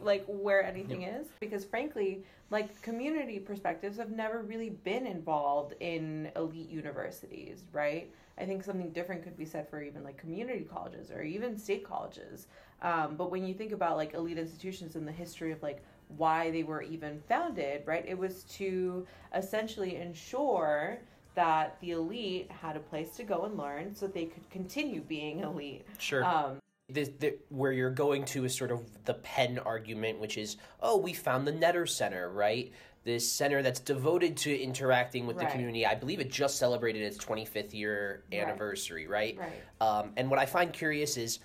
like 0.00 0.24
where 0.26 0.64
anything 0.64 1.02
is. 1.02 1.26
Because 1.40 1.64
frankly, 1.66 2.24
like 2.48 2.80
community 2.80 3.38
perspectives 3.38 3.98
have 3.98 4.10
never 4.10 4.40
really 4.40 4.70
been 4.70 5.06
involved 5.06 5.74
in 5.80 6.30
elite 6.36 6.70
universities, 6.70 7.64
right? 7.72 8.10
I 8.38 8.46
think 8.46 8.64
something 8.64 8.90
different 8.92 9.22
could 9.22 9.36
be 9.36 9.44
said 9.44 9.68
for 9.68 9.82
even 9.82 10.02
like 10.02 10.16
community 10.16 10.64
colleges 10.64 11.10
or 11.10 11.22
even 11.22 11.58
state 11.58 11.84
colleges. 11.84 12.46
Um, 12.80 13.16
but 13.16 13.30
when 13.30 13.44
you 13.44 13.52
think 13.52 13.72
about 13.72 13.98
like 13.98 14.14
elite 14.14 14.38
institutions 14.38 14.96
in 14.96 15.04
the 15.04 15.12
history 15.12 15.52
of 15.52 15.62
like 15.62 15.82
why 16.16 16.50
they 16.50 16.62
were 16.62 16.82
even 16.82 17.22
founded, 17.28 17.82
right? 17.86 18.04
It 18.06 18.18
was 18.18 18.44
to 18.54 19.06
essentially 19.34 19.96
ensure 19.96 20.98
that 21.34 21.76
the 21.80 21.92
elite 21.92 22.50
had 22.50 22.76
a 22.76 22.80
place 22.80 23.16
to 23.16 23.22
go 23.22 23.44
and 23.44 23.56
learn 23.56 23.94
so 23.94 24.06
they 24.06 24.26
could 24.26 24.48
continue 24.50 25.00
being 25.00 25.40
elite. 25.40 25.86
Sure. 25.98 26.24
Um, 26.24 26.58
the, 26.88 27.04
the, 27.20 27.38
where 27.50 27.72
you're 27.72 27.90
going 27.90 28.24
to 28.26 28.44
is 28.44 28.56
sort 28.56 28.72
of 28.72 28.80
the 29.04 29.14
Penn 29.14 29.58
argument, 29.58 30.18
which 30.18 30.36
is, 30.36 30.56
oh, 30.80 30.96
we 30.96 31.12
found 31.12 31.46
the 31.46 31.52
Netter 31.52 31.88
Center, 31.88 32.28
right? 32.30 32.72
This 33.04 33.30
center 33.30 33.62
that's 33.62 33.80
devoted 33.80 34.36
to 34.38 34.54
interacting 34.54 35.26
with 35.26 35.38
the 35.38 35.46
community. 35.46 35.86
I 35.86 35.94
believe 35.94 36.20
it 36.20 36.30
just 36.30 36.58
celebrated 36.58 37.00
its 37.00 37.16
25th 37.16 37.72
year 37.72 38.24
Right. 38.30 38.42
anniversary, 38.42 39.06
right? 39.06 39.38
Right. 39.38 39.62
Um, 39.80 40.12
and 40.16 40.28
what 40.28 40.38
I 40.38 40.44
find 40.44 40.70
curious 40.72 41.16
is 41.16 41.38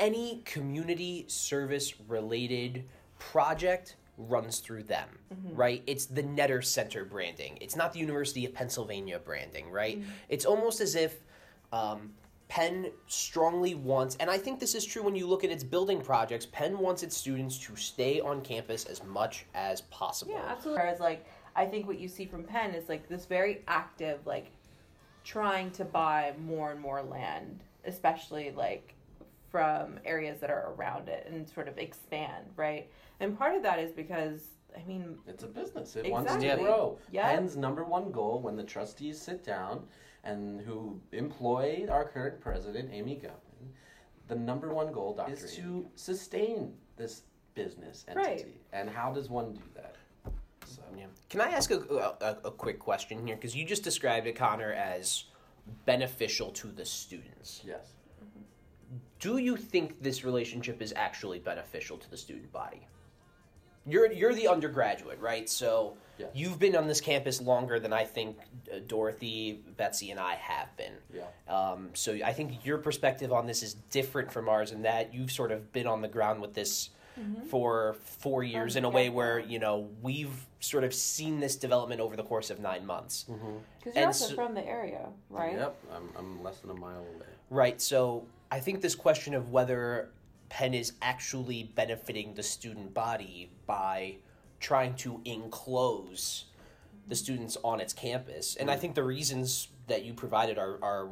any 0.00 0.42
community 0.46 1.26
service 1.28 1.92
related 2.08 2.88
project 3.30 3.96
runs 4.18 4.58
through 4.58 4.82
them, 4.82 5.08
right? 5.52 5.82
It's 5.86 6.06
the 6.06 6.22
Netter 6.22 6.62
Center 6.64 7.04
branding. 7.04 7.58
It's 7.60 7.76
not 7.76 7.92
the 7.92 7.98
University 7.98 8.44
of 8.44 8.52
Pennsylvania 8.52 9.18
branding, 9.18 9.70
right? 9.70 10.02
It's 10.28 10.44
almost 10.44 10.80
as 10.80 10.94
if 10.94 11.16
um, 11.72 12.12
Penn 12.48 12.90
strongly 13.06 13.74
wants, 13.74 14.16
and 14.20 14.28
I 14.28 14.38
think 14.38 14.60
this 14.60 14.74
is 14.74 14.84
true 14.84 15.02
when 15.02 15.16
you 15.16 15.26
look 15.26 15.44
at 15.44 15.50
its 15.50 15.64
building 15.64 16.00
projects, 16.00 16.46
Penn 16.46 16.78
wants 16.78 17.02
its 17.02 17.16
students 17.16 17.58
to 17.66 17.76
stay 17.76 18.20
on 18.20 18.42
campus 18.42 18.84
as 18.84 19.02
much 19.04 19.46
as 19.54 19.80
possible. 19.82 20.32
Yeah, 20.32 20.44
absolutely. 20.46 20.82
Whereas, 20.82 21.00
like, 21.00 21.26
I 21.56 21.64
think 21.64 21.86
what 21.86 21.98
you 21.98 22.08
see 22.08 22.26
from 22.26 22.44
Penn 22.44 22.74
is 22.74 22.88
like 22.88 23.08
this 23.08 23.24
very 23.24 23.62
active, 23.66 24.18
like, 24.26 24.50
trying 25.24 25.70
to 25.70 25.84
buy 25.84 26.34
more 26.44 26.72
and 26.72 26.80
more 26.80 27.02
land, 27.02 27.62
especially 27.86 28.50
like 28.50 28.94
from 29.52 30.00
areas 30.06 30.40
that 30.40 30.50
are 30.50 30.72
around 30.76 31.08
it 31.10 31.28
and 31.30 31.46
sort 31.48 31.68
of 31.68 31.76
expand, 31.78 32.46
right? 32.56 32.90
And 33.20 33.36
part 33.38 33.54
of 33.54 33.62
that 33.62 33.78
is 33.78 33.92
because, 33.92 34.40
I 34.74 34.82
mean, 34.88 35.18
It's 35.28 35.44
a 35.44 35.46
business. 35.46 35.94
It 35.94 36.10
wants 36.10 36.32
to 36.32 36.56
grow. 36.56 36.98
Yeah. 37.12 37.30
Penn's 37.30 37.56
number 37.56 37.84
one 37.84 38.10
goal 38.10 38.40
when 38.40 38.56
the 38.56 38.64
trustees 38.64 39.20
sit 39.20 39.44
down 39.44 39.84
and 40.24 40.60
who 40.62 40.98
employ 41.12 41.86
our 41.90 42.08
current 42.08 42.40
president, 42.40 42.88
Amy 42.92 43.16
Gutmann, 43.22 43.68
the 44.28 44.34
number 44.36 44.72
one 44.72 44.90
goal 44.90 45.14
Dr. 45.14 45.32
is 45.32 45.54
to 45.56 45.86
sustain 45.96 46.72
this 46.96 47.22
business 47.54 48.06
entity. 48.08 48.26
Right. 48.44 48.46
And 48.72 48.88
how 48.88 49.12
does 49.12 49.28
one 49.28 49.52
do 49.52 49.60
that? 49.74 49.96
So, 50.64 50.80
Yeah. 50.96 51.06
Can 51.28 51.42
I 51.42 51.50
ask 51.50 51.70
a, 51.70 51.76
a, 52.22 52.38
a 52.48 52.50
quick 52.50 52.78
question 52.78 53.26
here? 53.26 53.36
Because 53.36 53.54
you 53.54 53.66
just 53.66 53.82
described 53.84 54.26
it, 54.26 54.36
Connor, 54.36 54.72
as 54.72 55.24
beneficial 55.84 56.50
to 56.52 56.68
the 56.68 56.84
students. 56.86 57.60
yes. 57.66 57.92
Do 59.22 59.38
you 59.38 59.56
think 59.56 60.02
this 60.02 60.24
relationship 60.24 60.82
is 60.82 60.92
actually 60.96 61.38
beneficial 61.38 61.96
to 61.96 62.10
the 62.10 62.16
student 62.16 62.52
body? 62.52 62.88
You're 63.86 64.12
you're 64.12 64.34
the 64.34 64.48
undergraduate, 64.48 65.18
right? 65.20 65.48
So 65.48 65.96
Yes. 66.18 66.28
you've 66.34 66.58
been 66.58 66.76
on 66.76 66.86
this 66.86 67.00
campus 67.00 67.40
longer 67.40 67.80
than 67.80 67.92
I 67.92 68.04
think 68.04 68.36
uh, 68.70 68.80
Dorothy, 68.86 69.62
Betsy, 69.78 70.10
and 70.10 70.20
I 70.20 70.34
have 70.34 70.76
been. 70.76 70.92
Yeah. 71.12 71.22
Um, 71.48 71.88
so 71.94 72.12
I 72.24 72.32
think 72.34 72.66
your 72.66 72.78
perspective 72.78 73.32
on 73.32 73.46
this 73.46 73.62
is 73.62 73.74
different 73.90 74.30
from 74.30 74.48
ours 74.48 74.72
in 74.72 74.82
that 74.82 75.14
you've 75.14 75.32
sort 75.32 75.50
of 75.52 75.72
been 75.72 75.86
on 75.86 76.02
the 76.02 76.08
ground 76.08 76.42
with 76.42 76.52
this 76.52 76.90
Mm-hmm. 77.18 77.46
for 77.48 77.96
four 78.04 78.42
years 78.42 78.74
in 78.76 78.84
a 78.84 78.88
way 78.88 79.10
where 79.10 79.38
you 79.38 79.58
know 79.58 79.90
we've 80.00 80.46
sort 80.60 80.82
of 80.82 80.94
seen 80.94 81.40
this 81.40 81.56
development 81.56 82.00
over 82.00 82.16
the 82.16 82.22
course 82.22 82.48
of 82.48 82.58
nine 82.58 82.86
months. 82.86 83.26
Mm-hmm. 83.28 83.58
because 83.78 83.94
you're 83.94 83.96
And 83.96 84.06
also 84.06 84.28
so- 84.28 84.34
from 84.34 84.54
the 84.54 84.64
area, 84.64 85.08
right? 85.28 85.52
Yep. 85.52 85.76
I'm, 85.94 86.08
I'm 86.16 86.42
less 86.42 86.60
than 86.60 86.70
a 86.70 86.74
mile 86.74 87.00
away. 87.14 87.26
Right. 87.50 87.82
So 87.82 88.26
I 88.50 88.60
think 88.60 88.80
this 88.80 88.94
question 88.94 89.34
of 89.34 89.50
whether 89.50 90.08
Penn 90.48 90.72
is 90.72 90.92
actually 91.02 91.64
benefiting 91.74 92.32
the 92.32 92.42
student 92.42 92.94
body 92.94 93.50
by 93.66 94.16
trying 94.60 94.94
to 94.94 95.20
enclose 95.26 96.46
the 97.08 97.14
students 97.14 97.58
on 97.62 97.78
its 97.80 97.92
campus, 97.92 98.56
and 98.56 98.70
I 98.70 98.76
mm. 98.76 98.80
think 98.80 98.94
the 98.94 99.02
reasons 99.02 99.68
that 99.86 100.04
you 100.04 100.14
provided 100.14 100.56
are, 100.56 100.78
are 100.82 101.08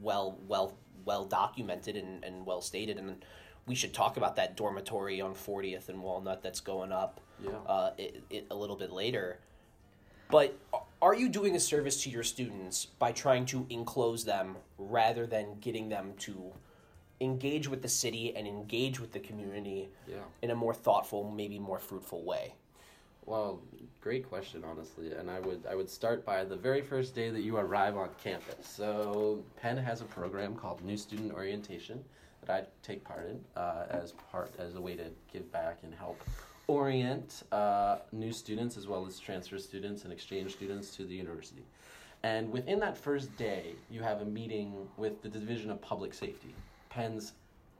well 0.00 0.36
well 0.46 0.76
well 1.06 1.24
documented 1.24 1.96
and, 1.96 2.22
and 2.22 2.44
well 2.44 2.60
stated, 2.60 2.98
and 2.98 3.24
we 3.68 3.74
should 3.74 3.92
talk 3.94 4.16
about 4.16 4.34
that 4.36 4.56
dormitory 4.56 5.20
on 5.20 5.34
40th 5.34 5.88
and 5.90 6.02
Walnut 6.02 6.42
that's 6.42 6.60
going 6.60 6.90
up 6.90 7.20
Yeah. 7.44 7.50
uh, 7.66 7.90
it, 7.98 8.22
it, 8.30 8.46
a 8.50 8.54
little 8.56 8.74
bit 8.76 8.90
later. 8.90 9.38
But 10.30 10.58
are 11.00 11.14
you 11.14 11.28
doing 11.28 11.54
a 11.54 11.60
service 11.60 12.02
to 12.02 12.10
your 12.10 12.22
students 12.24 12.86
by 12.86 13.12
trying 13.12 13.46
to 13.46 13.66
enclose 13.70 14.24
them 14.24 14.56
rather 14.78 15.26
than 15.26 15.58
getting 15.60 15.88
them 15.88 16.14
to 16.20 16.52
engage 17.20 17.68
with 17.68 17.82
the 17.82 17.88
city 17.88 18.34
and 18.36 18.46
engage 18.46 18.98
with 19.00 19.12
the 19.12 19.20
community 19.20 19.90
Yeah. 20.06 20.16
in 20.42 20.50
a 20.50 20.54
more 20.54 20.74
thoughtful, 20.74 21.30
maybe 21.30 21.58
more 21.58 21.78
fruitful 21.78 22.22
way? 22.22 22.54
Well, 23.26 23.60
great 24.00 24.26
question, 24.28 24.64
honestly. 24.64 25.12
And 25.12 25.30
I 25.30 25.40
would 25.40 25.66
I 25.68 25.74
would 25.74 25.90
start 25.90 26.24
by 26.24 26.44
the 26.44 26.56
very 26.56 26.80
first 26.80 27.14
day 27.14 27.28
that 27.30 27.42
you 27.42 27.58
arrive 27.58 27.96
on 27.96 28.08
campus. 28.22 28.66
So 28.66 29.44
Penn 29.60 29.76
has 29.76 30.00
a 30.00 30.06
program 30.06 30.54
called 30.54 30.82
New 30.82 30.96
Student 30.96 31.32
Orientation 31.32 32.02
that 32.48 32.54
I 32.54 32.86
take 32.86 33.04
part 33.04 33.28
in 33.28 33.40
uh, 33.56 33.86
as 33.90 34.12
part 34.32 34.52
as 34.58 34.74
a 34.74 34.80
way 34.80 34.96
to 34.96 35.04
give 35.32 35.50
back 35.52 35.78
and 35.84 35.94
help 35.94 36.20
orient 36.66 37.44
uh, 37.52 37.98
new 38.10 38.32
students 38.32 38.76
as 38.76 38.86
well 38.86 39.06
as 39.06 39.18
transfer 39.18 39.58
students 39.58 40.04
and 40.04 40.12
exchange 40.12 40.52
students 40.52 40.94
to 40.96 41.04
the 41.04 41.14
university. 41.14 41.62
And 42.24 42.50
within 42.50 42.80
that 42.80 42.96
first 42.96 43.34
day, 43.36 43.74
you 43.90 44.02
have 44.02 44.22
a 44.22 44.24
meeting 44.24 44.74
with 44.96 45.22
the 45.22 45.28
Division 45.28 45.70
of 45.70 45.80
Public 45.80 46.12
Safety, 46.12 46.54
Penn's 46.90 47.32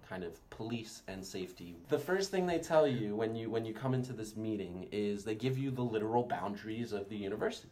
kind 0.09 0.23
of 0.23 0.49
police 0.51 1.03
and 1.09 1.25
safety. 1.25 1.75
The 1.89 1.99
first 1.99 2.31
thing 2.31 2.47
they 2.47 2.59
tell 2.59 2.87
you 2.87 3.17
when 3.17 3.35
you 3.35 3.51
when 3.51 3.65
you 3.65 3.75
come 3.75 3.95
into 3.95 4.13
this 4.13 4.37
meeting 4.37 4.87
is 4.93 5.25
they 5.25 5.35
give 5.35 5.59
you 5.59 5.71
the 5.71 5.83
literal 5.83 6.23
boundaries 6.23 6.93
of 6.93 7.09
the 7.09 7.17
university. 7.17 7.69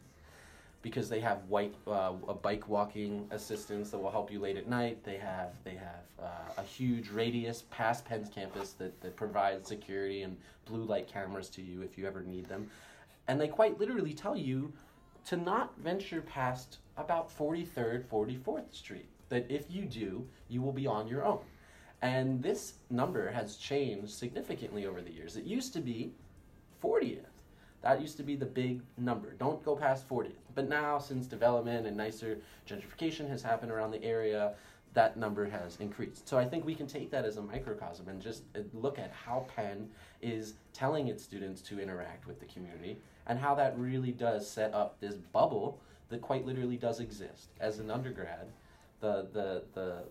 Because 0.81 1.09
they 1.09 1.19
have 1.19 1.43
white 1.45 1.73
uh, 1.87 2.13
a 2.27 2.33
bike 2.33 2.69
walking 2.69 3.27
assistance 3.31 3.89
that 3.89 3.97
will 3.97 4.11
help 4.11 4.31
you 4.31 4.39
late 4.39 4.57
at 4.57 4.67
night. 4.67 5.03
They 5.03 5.17
have 5.17 5.55
they 5.63 5.75
have 5.75 6.03
uh, 6.21 6.61
a 6.61 6.63
huge 6.63 7.09
radius 7.09 7.63
past 7.71 8.05
Penn's 8.05 8.29
campus 8.29 8.73
that, 8.73 8.99
that 9.01 9.15
provides 9.15 9.67
security 9.67 10.21
and 10.21 10.37
blue 10.65 10.83
light 10.83 11.07
cameras 11.07 11.49
to 11.49 11.61
you 11.61 11.81
if 11.81 11.97
you 11.97 12.05
ever 12.05 12.21
need 12.21 12.45
them. 12.45 12.69
And 13.27 13.41
they 13.41 13.47
quite 13.47 13.79
literally 13.79 14.13
tell 14.13 14.37
you 14.37 14.71
to 15.25 15.35
not 15.35 15.73
venture 15.79 16.21
past 16.21 16.77
about 16.95 17.35
43rd, 17.37 18.05
44th 18.05 18.73
Street. 18.73 19.09
That 19.29 19.45
if 19.49 19.65
you 19.69 19.83
do, 19.83 20.25
you 20.47 20.61
will 20.61 20.71
be 20.71 20.87
on 20.87 21.07
your 21.07 21.25
own. 21.25 21.39
And 22.01 22.41
this 22.41 22.75
number 22.89 23.29
has 23.31 23.57
changed 23.57 24.11
significantly 24.11 24.85
over 24.85 25.01
the 25.01 25.11
years. 25.11 25.35
It 25.35 25.43
used 25.43 25.73
to 25.73 25.79
be 25.79 26.13
40th. 26.81 27.25
That 27.81 28.01
used 28.01 28.17
to 28.17 28.23
be 28.23 28.35
the 28.35 28.45
big 28.45 28.81
number. 28.97 29.33
Don't 29.33 29.63
go 29.63 29.75
past 29.75 30.07
40th. 30.07 30.31
But 30.57 30.69
now, 30.69 30.97
since 30.97 31.27
development 31.27 31.85
and 31.85 31.95
nicer 31.95 32.39
gentrification 32.67 33.29
has 33.29 33.43
happened 33.43 33.71
around 33.71 33.91
the 33.91 34.03
area, 34.03 34.55
that 34.95 35.15
number 35.15 35.45
has 35.47 35.77
increased. 35.79 36.27
So 36.27 36.39
I 36.39 36.45
think 36.45 36.65
we 36.65 36.73
can 36.73 36.87
take 36.87 37.11
that 37.11 37.25
as 37.25 37.37
a 37.37 37.43
microcosm 37.43 38.07
and 38.09 38.19
just 38.19 38.41
uh, 38.55 38.61
look 38.73 38.97
at 38.97 39.11
how 39.11 39.45
Penn 39.55 39.87
is 40.19 40.55
telling 40.73 41.09
its 41.09 41.23
students 41.23 41.61
to 41.61 41.79
interact 41.79 42.25
with 42.25 42.39
the 42.39 42.47
community 42.47 42.97
and 43.27 43.37
how 43.37 43.53
that 43.53 43.77
really 43.77 44.11
does 44.11 44.49
set 44.49 44.73
up 44.73 44.99
this 44.99 45.13
bubble 45.31 45.79
that 46.09 46.23
quite 46.23 46.43
literally 46.43 46.77
does 46.77 47.01
exist. 47.01 47.49
As 47.59 47.77
an 47.77 47.91
undergrad, 47.91 48.47
the 48.99 49.27
the 49.33 49.61
the 49.75 50.05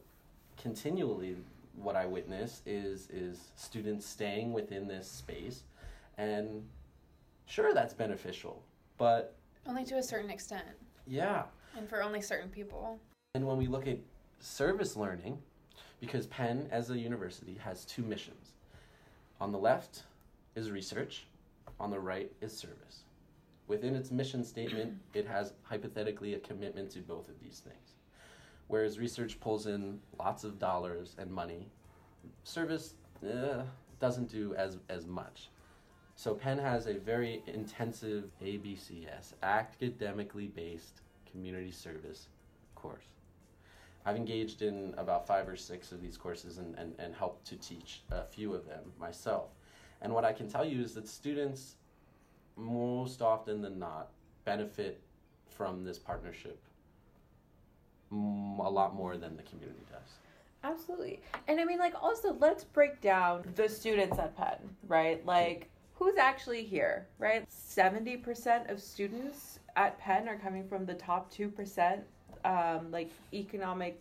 continually 0.56 1.34
what 1.74 1.96
I 1.96 2.06
witness 2.06 2.62
is 2.64 3.08
is 3.10 3.50
students 3.56 4.06
staying 4.06 4.52
within 4.52 4.86
this 4.86 5.10
space 5.10 5.64
and 6.16 6.62
sure 7.46 7.74
that's 7.74 7.94
beneficial, 7.94 8.62
but 8.96 9.34
Only 9.68 9.84
to 9.84 9.96
a 9.96 10.02
certain 10.02 10.30
extent, 10.30 10.66
yeah. 11.06 11.44
and 11.76 11.88
for 11.88 12.02
only 12.02 12.20
certain 12.20 12.48
people. 12.48 12.98
And 13.34 13.46
when 13.46 13.56
we 13.56 13.66
look 13.66 13.88
at 13.88 13.98
service 14.38 14.96
learning, 14.96 15.38
because 16.00 16.26
Penn 16.26 16.68
as 16.70 16.90
a 16.90 16.98
university 16.98 17.58
has 17.64 17.84
two 17.84 18.02
missions. 18.02 18.52
On 19.40 19.52
the 19.52 19.58
left 19.58 20.04
is 20.54 20.70
research, 20.70 21.26
on 21.80 21.90
the 21.90 21.98
right 21.98 22.30
is 22.40 22.56
service. 22.56 23.04
Within 23.66 23.96
its 23.96 24.10
mission 24.10 24.44
statement, 24.44 24.94
it 25.14 25.26
has 25.26 25.54
hypothetically 25.62 26.34
a 26.34 26.38
commitment 26.38 26.90
to 26.92 27.00
both 27.00 27.28
of 27.28 27.40
these 27.40 27.58
things. 27.58 27.94
Whereas 28.68 28.98
research 28.98 29.40
pulls 29.40 29.66
in 29.66 30.00
lots 30.18 30.44
of 30.44 30.58
dollars 30.58 31.16
and 31.18 31.30
money, 31.30 31.68
service 32.44 32.94
eh, 33.24 33.62
doesn't 33.98 34.30
do 34.30 34.54
as, 34.54 34.78
as 34.88 35.06
much. 35.06 35.50
So 36.18 36.34
Penn 36.34 36.58
has 36.58 36.86
a 36.86 36.94
very 36.94 37.42
intensive 37.46 38.24
ABCS, 38.42 39.34
academically 39.42 40.46
based 40.46 41.02
community 41.30 41.70
service 41.70 42.28
course. 42.74 43.04
I've 44.06 44.16
engaged 44.16 44.62
in 44.62 44.94
about 44.96 45.26
five 45.26 45.46
or 45.46 45.56
six 45.56 45.92
of 45.92 46.00
these 46.00 46.16
courses 46.16 46.56
and, 46.56 46.74
and, 46.78 46.94
and 46.98 47.14
helped 47.14 47.46
to 47.48 47.56
teach 47.56 48.00
a 48.10 48.24
few 48.24 48.54
of 48.54 48.66
them 48.66 48.92
myself. 48.98 49.50
And 50.00 50.14
what 50.14 50.24
I 50.24 50.32
can 50.32 50.48
tell 50.48 50.64
you 50.64 50.82
is 50.82 50.94
that 50.94 51.06
students, 51.06 51.74
most 52.56 53.20
often 53.20 53.60
than 53.60 53.78
not, 53.78 54.08
benefit 54.46 55.02
from 55.50 55.84
this 55.84 55.98
partnership 55.98 56.58
a 58.10 58.14
lot 58.14 58.94
more 58.94 59.18
than 59.18 59.36
the 59.36 59.42
community 59.42 59.84
does. 59.90 60.12
Absolutely. 60.64 61.20
And 61.46 61.60
I 61.60 61.64
mean, 61.64 61.78
like, 61.78 61.94
also, 62.00 62.34
let's 62.40 62.64
break 62.64 63.02
down 63.02 63.44
the 63.54 63.68
students 63.68 64.18
at 64.18 64.34
Penn, 64.36 64.58
right? 64.88 65.24
Like, 65.26 65.68
who's 65.98 66.16
actually 66.16 66.62
here, 66.64 67.06
right? 67.18 67.46
70% 67.48 68.70
of 68.70 68.80
students 68.80 69.58
at 69.76 69.98
Penn 69.98 70.28
are 70.28 70.36
coming 70.38 70.66
from 70.68 70.86
the 70.86 70.94
top 70.94 71.30
2%, 71.32 72.00
um, 72.44 72.90
like, 72.90 73.10
economic, 73.34 74.00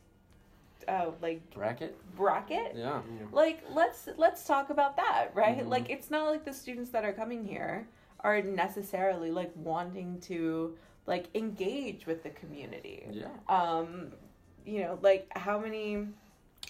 uh, 0.87 1.11
like, 1.21 1.41
Bracket? 1.53 1.95
bracket. 2.15 2.73
Yeah. 2.75 3.01
Like, 3.31 3.63
let's 3.73 4.07
let's 4.17 4.45
talk 4.45 4.69
about 4.69 4.95
that, 4.97 5.29
right? 5.33 5.59
Mhm. 5.59 5.67
Like, 5.69 5.89
it's 5.89 6.11
not 6.11 6.29
like 6.29 6.45
the 6.45 6.53
students 6.53 6.91
that 6.91 7.03
are 7.05 7.13
coming 7.13 7.43
here 7.45 7.87
are 8.21 8.41
necessarily 8.41 9.31
like 9.31 9.51
wanting 9.55 10.19
to 10.19 10.75
like 11.05 11.27
engage 11.35 12.07
with 12.07 12.23
the 12.23 12.29
community 12.31 13.05
Yeah. 13.11 13.27
um 13.47 14.11
you 14.65 14.79
know 14.81 14.97
like 15.03 15.27
how 15.37 15.59
many 15.59 16.07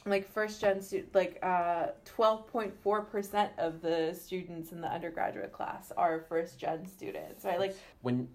like 0.08 0.32
first 0.32 0.62
gen 0.62 0.82
stu- 0.82 1.06
like 1.14 1.40
uh 1.42 1.88
12.4% 2.18 3.50
of 3.58 3.82
the 3.82 4.14
students 4.14 4.72
in 4.72 4.80
the 4.82 4.88
undergraduate 4.88 5.52
class 5.52 5.92
are 5.98 6.26
first 6.30 6.60
gen 6.60 6.86
students 6.86 7.44
right 7.44 7.60
like 7.60 7.76
when 8.02 8.28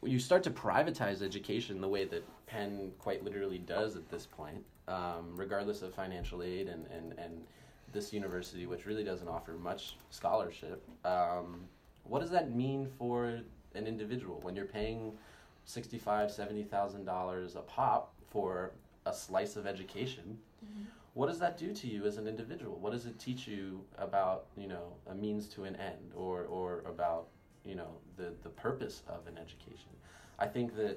when 0.00 0.12
you 0.12 0.18
start 0.18 0.42
to 0.42 0.50
privatize 0.50 1.22
education 1.22 1.80
the 1.80 1.88
way 1.88 2.04
that 2.06 2.24
Penn 2.46 2.90
quite 2.98 3.22
literally 3.22 3.58
does 3.58 3.96
at 3.96 4.08
this 4.08 4.26
point, 4.26 4.64
um, 4.88 5.32
regardless 5.36 5.82
of 5.82 5.94
financial 5.94 6.42
aid 6.42 6.68
and, 6.68 6.86
and, 6.86 7.12
and 7.18 7.44
this 7.92 8.12
university, 8.12 8.66
which 8.66 8.86
really 8.86 9.04
doesn't 9.04 9.28
offer 9.28 9.52
much 9.52 9.96
scholarship, 10.10 10.82
um, 11.04 11.60
what 12.04 12.20
does 12.20 12.30
that 12.30 12.54
mean 12.54 12.88
for 12.98 13.40
an 13.74 13.86
individual 13.86 14.40
when 14.42 14.56
you're 14.56 14.64
paying 14.64 15.12
sixty-five, 15.64 16.30
seventy 16.30 16.64
thousand 16.64 17.04
dollars 17.04 17.54
a 17.54 17.60
pop 17.60 18.14
for 18.30 18.72
a 19.06 19.12
slice 19.12 19.56
of 19.56 19.66
education? 19.66 20.38
What 21.14 21.26
does 21.26 21.38
that 21.40 21.58
do 21.58 21.74
to 21.74 21.86
you 21.86 22.06
as 22.06 22.16
an 22.18 22.28
individual? 22.28 22.78
What 22.78 22.92
does 22.92 23.06
it 23.06 23.18
teach 23.18 23.46
you 23.48 23.84
about 23.98 24.46
you 24.56 24.68
know 24.68 24.94
a 25.08 25.14
means 25.14 25.48
to 25.48 25.64
an 25.64 25.76
end, 25.76 26.12
or 26.14 26.44
or 26.44 26.82
about 26.86 27.28
you 27.64 27.74
know 27.74 27.88
the 28.16 28.32
the 28.42 28.48
purpose 28.48 29.02
of 29.08 29.26
an 29.26 29.36
education. 29.38 29.90
I 30.38 30.46
think 30.46 30.76
that 30.76 30.96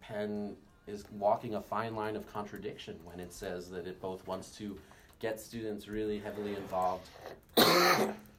Penn 0.00 0.56
is 0.86 1.04
walking 1.12 1.54
a 1.54 1.60
fine 1.60 1.94
line 1.94 2.16
of 2.16 2.26
contradiction 2.32 2.98
when 3.04 3.20
it 3.20 3.32
says 3.32 3.70
that 3.70 3.86
it 3.86 4.00
both 4.00 4.26
wants 4.26 4.50
to 4.56 4.76
get 5.20 5.38
students 5.38 5.86
really 5.86 6.18
heavily 6.18 6.56
involved 6.56 7.08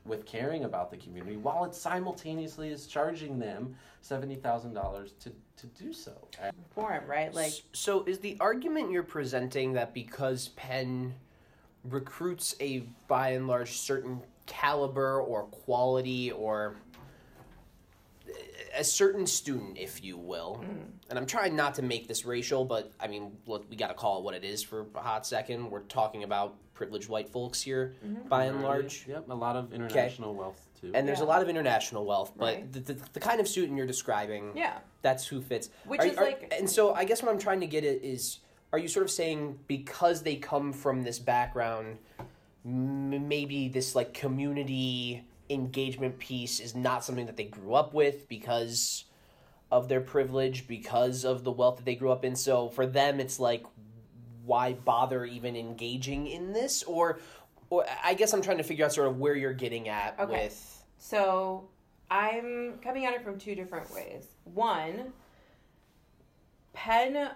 with 0.05 0.25
caring 0.25 0.65
about 0.65 0.91
the 0.91 0.97
community 0.97 1.37
while 1.37 1.63
it 1.63 1.73
simultaneously 1.73 2.69
is 2.69 2.87
charging 2.87 3.39
them 3.39 3.75
seventy 4.01 4.35
thousand 4.35 4.73
dollars 4.73 5.13
to 5.19 5.31
to 5.57 5.67
do 5.67 5.93
so. 5.93 6.27
And 6.41 6.53
form 6.71 7.03
right 7.07 7.33
like 7.33 7.53
so 7.71 8.03
is 8.03 8.19
the 8.19 8.37
argument 8.39 8.91
you're 8.91 9.03
presenting 9.03 9.73
that 9.73 9.93
because 9.93 10.49
Penn 10.49 11.13
recruits 11.85 12.55
a 12.59 12.83
by 13.07 13.29
and 13.29 13.47
large 13.47 13.77
certain 13.77 14.21
caliber 14.45 15.21
or 15.21 15.43
quality 15.43 16.31
or 16.31 16.75
a 18.75 18.83
certain 18.83 19.25
student, 19.25 19.77
if 19.77 20.03
you 20.03 20.17
will, 20.17 20.59
mm-hmm. 20.61 20.81
and 21.09 21.19
I'm 21.19 21.25
trying 21.25 21.55
not 21.55 21.75
to 21.75 21.81
make 21.81 22.07
this 22.07 22.25
racial, 22.25 22.65
but 22.65 22.91
I 22.99 23.07
mean, 23.07 23.31
look, 23.45 23.69
we 23.69 23.75
got 23.75 23.87
to 23.87 23.93
call 23.93 24.19
it 24.19 24.23
what 24.23 24.33
it 24.33 24.43
is 24.43 24.63
for 24.63 24.87
a 24.95 24.99
hot 24.99 25.25
second. 25.25 25.69
We're 25.69 25.81
talking 25.81 26.23
about 26.23 26.55
privileged 26.73 27.07
white 27.09 27.29
folks 27.29 27.61
here, 27.61 27.93
mm-hmm. 28.05 28.27
by 28.27 28.45
and 28.45 28.63
large. 28.63 29.05
yep, 29.07 29.29
a 29.29 29.33
lot 29.33 29.55
of 29.55 29.73
international 29.73 30.33
wealth 30.33 30.67
too. 30.81 30.91
And 30.93 31.07
there's 31.07 31.19
a 31.21 31.25
lot 31.25 31.41
of 31.41 31.49
international 31.49 32.05
wealth, 32.05 32.33
but 32.35 32.55
Right. 32.55 32.73
the, 32.73 32.79
the, 32.79 32.93
the 33.13 33.19
kind 33.19 33.39
of 33.39 33.47
student 33.47 33.77
you're 33.77 33.87
describing, 33.87 34.51
yeah 34.55 34.79
that's 35.03 35.27
who 35.27 35.41
fits. 35.41 35.69
Which 35.85 35.99
Are- 36.01 36.07
is 36.07 36.17
are- 36.17 36.23
like- 36.25 36.53
and 36.57 36.67
so 36.69 36.93
I 36.93 37.03
guess 37.03 37.21
what 37.21 37.31
I'm 37.31 37.37
trying 37.39 37.59
to 37.59 37.67
get 37.67 37.83
at 37.83 38.03
is, 38.03 38.39
are 38.71 38.79
you 38.79 38.87
sort 38.87 39.03
of 39.03 39.11
saying 39.11 39.59
because 39.67 40.23
they 40.23 40.37
come 40.37 40.73
from 40.73 41.03
this 41.03 41.19
background, 41.19 41.97
m- 42.65 43.27
maybe 43.27 43.67
this 43.67 43.95
like 43.95 44.13
community 44.13 45.25
engagement 45.49 46.19
piece 46.19 46.59
is 46.59 46.75
not 46.75 47.03
something 47.03 47.25
that 47.25 47.37
they 47.37 47.45
grew 47.45 47.73
up 47.73 47.93
with 47.93 48.27
because 48.27 49.05
of 49.71 49.89
their 49.89 50.01
privilege, 50.01 50.67
because 50.67 51.25
of 51.25 51.43
the 51.43 51.51
wealth 51.51 51.77
that 51.77 51.85
they 51.85 51.95
grew 51.95 52.11
up 52.11 52.23
in. 52.23 52.35
So 52.35 52.69
for 52.69 52.85
them, 52.85 53.19
it's 53.19 53.39
like, 53.39 53.65
why 54.45 54.73
bother 54.73 55.25
even 55.25 55.55
engaging 55.55 56.27
in 56.27 56.53
this? 56.53 56.83
Or, 56.83 57.19
or 57.69 57.85
I 58.03 58.13
guess 58.13 58.33
I'm 58.33 58.41
trying 58.41 58.57
to 58.57 58.63
figure 58.63 58.85
out 58.85 58.93
sort 58.93 59.07
of 59.07 59.19
where 59.19 59.35
you're 59.35 59.53
getting 59.53 59.89
at 59.89 60.19
Okay. 60.19 60.45
with. 60.45 60.83
So 60.97 61.69
I'm 62.11 62.77
coming 62.83 63.05
at 63.05 63.13
it 63.13 63.23
from 63.23 63.39
two 63.39 63.55
different 63.55 63.91
ways. 63.93 64.27
One, 64.43 65.13
Penn 66.73 67.31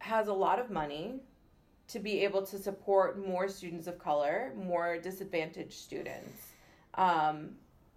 has 0.00 0.28
a 0.28 0.32
lot 0.32 0.58
of 0.58 0.70
money 0.70 1.20
to 1.88 1.98
be 1.98 2.24
able 2.24 2.42
to 2.42 2.58
support 2.58 3.24
more 3.24 3.48
students 3.48 3.86
of 3.86 3.98
color, 3.98 4.52
more 4.56 4.98
disadvantaged 4.98 5.72
students. 5.72 6.47
Um, 6.98 7.50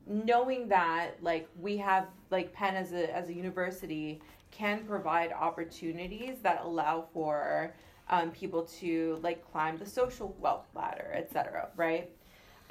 knowing 0.07 0.69
that, 0.69 1.21
like, 1.21 1.49
we 1.59 1.75
have, 1.77 2.07
like, 2.29 2.53
Penn 2.53 2.75
as 2.75 2.93
a, 2.93 3.13
as 3.13 3.27
a 3.27 3.33
university 3.33 4.21
can 4.51 4.85
provide 4.85 5.33
opportunities 5.33 6.37
that 6.43 6.61
allow 6.63 7.07
for 7.13 7.73
um, 8.09 8.31
people 8.31 8.63
to, 8.79 9.19
like, 9.21 9.49
climb 9.51 9.77
the 9.77 9.85
social 9.85 10.33
wealth 10.39 10.67
ladder, 10.73 11.11
etc., 11.13 11.67
right? 11.75 12.09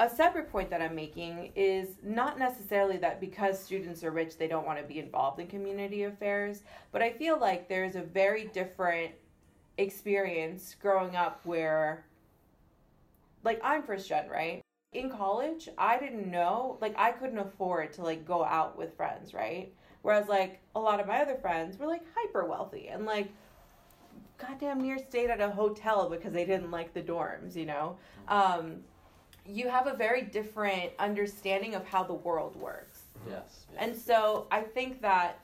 a 0.01 0.09
separate 0.09 0.51
point 0.51 0.71
that 0.71 0.81
I'm 0.81 0.95
making 0.95 1.53
is 1.55 1.97
not 2.03 2.38
necessarily 2.38 2.97
that 2.99 3.21
because 3.21 3.62
students 3.62 4.03
are 4.03 4.11
rich, 4.11 4.38
they 4.38 4.49
don't 4.49 4.66
want 4.66 4.79
to 4.79 4.85
be 4.85 4.99
involved 4.99 5.38
in 5.40 5.47
community 5.47 6.05
affairs, 6.05 6.62
but 6.90 7.03
I 7.03 7.12
feel 7.12 7.38
like 7.38 7.69
there's 7.69 7.97
a 7.97 8.01
very 8.01 8.47
different 8.47 9.12
experience 9.77 10.75
growing 10.81 11.16
up 11.16 11.40
where, 11.45 12.07
like, 13.45 13.61
I'm 13.62 13.83
first 13.83 14.09
gen, 14.09 14.27
right? 14.31 14.62
In 14.92 15.09
college, 15.09 15.68
I 15.79 15.98
didn't 15.98 16.29
know, 16.29 16.76
like, 16.81 16.94
I 16.98 17.12
couldn't 17.12 17.38
afford 17.38 17.92
to, 17.94 18.03
like, 18.03 18.24
go 18.26 18.44
out 18.44 18.76
with 18.76 18.96
friends, 18.96 19.33
right? 19.33 19.72
Whereas, 20.03 20.26
like, 20.29 20.61
a 20.74 20.81
lot 20.81 20.98
of 20.98 21.07
my 21.07 21.22
other 21.22 21.37
friends 21.37 21.79
were, 21.79 21.87
like, 21.87 22.03
hyper 22.16 22.44
wealthy 22.44 22.88
and, 22.88 23.07
like, 23.07 23.29
goddamn 24.37 24.81
near 24.81 24.98
stayed 24.98 25.31
at 25.31 25.40
a 25.40 25.50
hotel 25.50 26.09
because 26.09 26.33
they 26.33 26.44
didn't 26.44 26.72
like 26.72 26.92
the 26.92 27.03
dorms, 27.03 27.55
you 27.55 27.66
know? 27.66 27.96
Um, 28.26 28.79
you 29.46 29.68
have 29.68 29.87
a 29.87 29.94
very 29.94 30.22
different 30.22 30.90
understanding 30.98 31.76
of 31.76 31.87
how 31.87 32.03
the 32.03 32.14
world 32.14 32.57
works. 32.57 33.03
yes. 33.29 33.66
And 33.79 33.96
so 33.96 34.46
I 34.50 34.62
think 34.62 35.00
that 35.03 35.38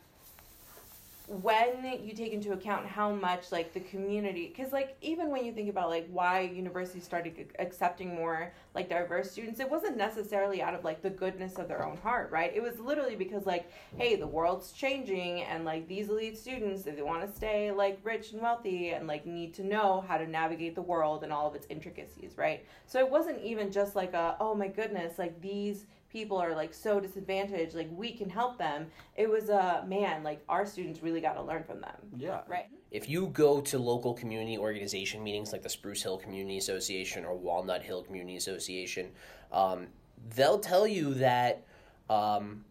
when 1.29 2.01
you 2.05 2.15
take 2.15 2.33
into 2.33 2.53
account 2.53 2.87
how 2.87 3.11
much 3.11 3.51
like 3.51 3.73
the 3.73 3.81
community 3.81 4.47
because 4.47 4.73
like 4.73 4.97
even 5.01 5.29
when 5.29 5.45
you 5.45 5.53
think 5.53 5.69
about 5.69 5.89
like 5.89 6.07
why 6.13 6.41
universities 6.41 7.03
started 7.03 7.53
accepting 7.59 8.15
more 8.15 8.53
like 8.77 8.89
diverse 8.89 9.29
students 9.29 9.59
it 9.59 9.69
wasn't 9.69 9.97
necessarily 9.97 10.63
out 10.63 10.73
of 10.73 10.85
like 10.85 11.03
the 11.03 11.11
goodness 11.11 11.57
of 11.57 11.67
their 11.67 11.85
own 11.85 11.97
heart 11.97 12.31
right? 12.31 12.53
It 12.55 12.63
was 12.63 12.79
literally 12.79 13.17
because 13.17 13.45
like 13.45 13.73
hey 13.97 14.15
the 14.15 14.27
world's 14.27 14.71
changing 14.71 15.43
and 15.43 15.65
like 15.65 15.89
these 15.89 16.11
elite 16.11 16.39
students 16.39 16.87
if 16.87 16.95
they 16.95 17.03
want 17.03 17.29
to 17.29 17.37
stay 17.37 17.73
like 17.73 17.99
rich 18.05 18.31
and 18.31 18.41
wealthy 18.41 18.91
and 18.91 19.09
like 19.09 19.27
need 19.27 19.53
to 19.55 19.65
know 19.65 20.05
how 20.07 20.19
to 20.19 20.29
navigate 20.29 20.77
the 20.77 20.83
world 20.83 21.25
and 21.25 21.33
all 21.33 21.49
of 21.49 21.57
its 21.57 21.67
intricacies 21.71 22.35
right? 22.37 22.65
So 22.87 23.01
it 23.01 23.11
wasn't 23.11 23.43
even 23.43 23.73
just 23.73 23.97
like 23.97 24.15
a 24.15 24.37
oh 24.39 24.55
my 24.55 24.69
goodness 24.69 25.19
like 25.19 25.41
these 25.41 25.87
people 26.11 26.37
are 26.37 26.55
like 26.55 26.73
so 26.73 27.01
disadvantaged 27.01 27.75
like 27.75 27.89
we 27.93 28.13
can 28.13 28.29
help 28.29 28.59
them. 28.59 28.87
It 29.17 29.29
was 29.29 29.49
a 29.49 29.83
uh, 29.83 29.85
man 29.87 30.23
like 30.23 30.41
our 30.49 30.67
students 30.67 31.03
really 31.03 31.21
got 31.21 31.35
to 31.35 31.43
learn 31.43 31.65
from 31.65 31.81
them. 31.81 31.97
Yeah. 32.17 32.41
Right. 32.49 32.67
If 32.91 33.09
you 33.09 33.29
go 33.29 33.61
to 33.61 33.79
local 33.79 34.15
community 34.15 34.59
organization 34.59 35.23
meetings 35.23 35.53
like 35.53 35.63
the 35.63 35.69
spruce 35.69 36.03
hill 36.03 36.19
community 36.19 36.59
association 36.59 37.25
or 37.25 37.35
walnut 37.35 37.83
hill 37.83 38.03
community 38.03 38.37
association 38.37 39.11
um, 39.53 39.89
they'll 40.35 40.59
tell 40.59 40.87
you 40.87 41.15
that 41.15 41.65
um, 42.09 42.65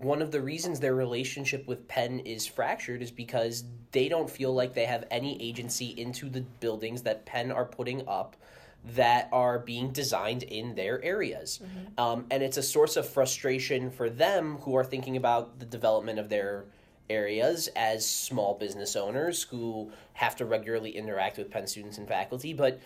one 0.00 0.22
of 0.22 0.30
the 0.30 0.40
reasons 0.40 0.78
their 0.78 0.94
relationship 0.94 1.66
with 1.66 1.86
penn 1.88 2.20
is 2.20 2.46
fractured 2.46 3.02
is 3.02 3.10
because 3.10 3.64
they 3.90 4.08
don't 4.08 4.30
feel 4.30 4.54
like 4.54 4.74
they 4.74 4.84
have 4.84 5.04
any 5.10 5.40
agency 5.42 5.88
into 5.96 6.28
the 6.28 6.42
buildings 6.60 7.02
that 7.02 7.26
penn 7.26 7.50
are 7.50 7.64
putting 7.64 8.06
up 8.06 8.36
that 8.84 9.28
are 9.32 9.58
being 9.58 9.90
designed 9.90 10.42
in 10.44 10.74
their 10.74 11.02
areas. 11.04 11.60
Mm-hmm. 11.62 12.00
Um, 12.00 12.26
and 12.30 12.42
it's 12.42 12.56
a 12.56 12.62
source 12.62 12.96
of 12.96 13.08
frustration 13.08 13.90
for 13.90 14.08
them 14.08 14.58
who 14.58 14.76
are 14.76 14.84
thinking 14.84 15.16
about 15.16 15.58
the 15.58 15.66
development 15.66 16.18
of 16.18 16.28
their 16.28 16.64
areas 17.10 17.68
as 17.74 18.06
small 18.06 18.54
business 18.54 18.96
owners 18.96 19.42
who 19.44 19.90
have 20.14 20.36
to 20.36 20.44
regularly 20.44 20.90
interact 20.90 21.38
with 21.38 21.50
Penn 21.50 21.66
students 21.66 21.98
and 21.98 22.06
faculty. 22.06 22.52
But, 22.52 22.80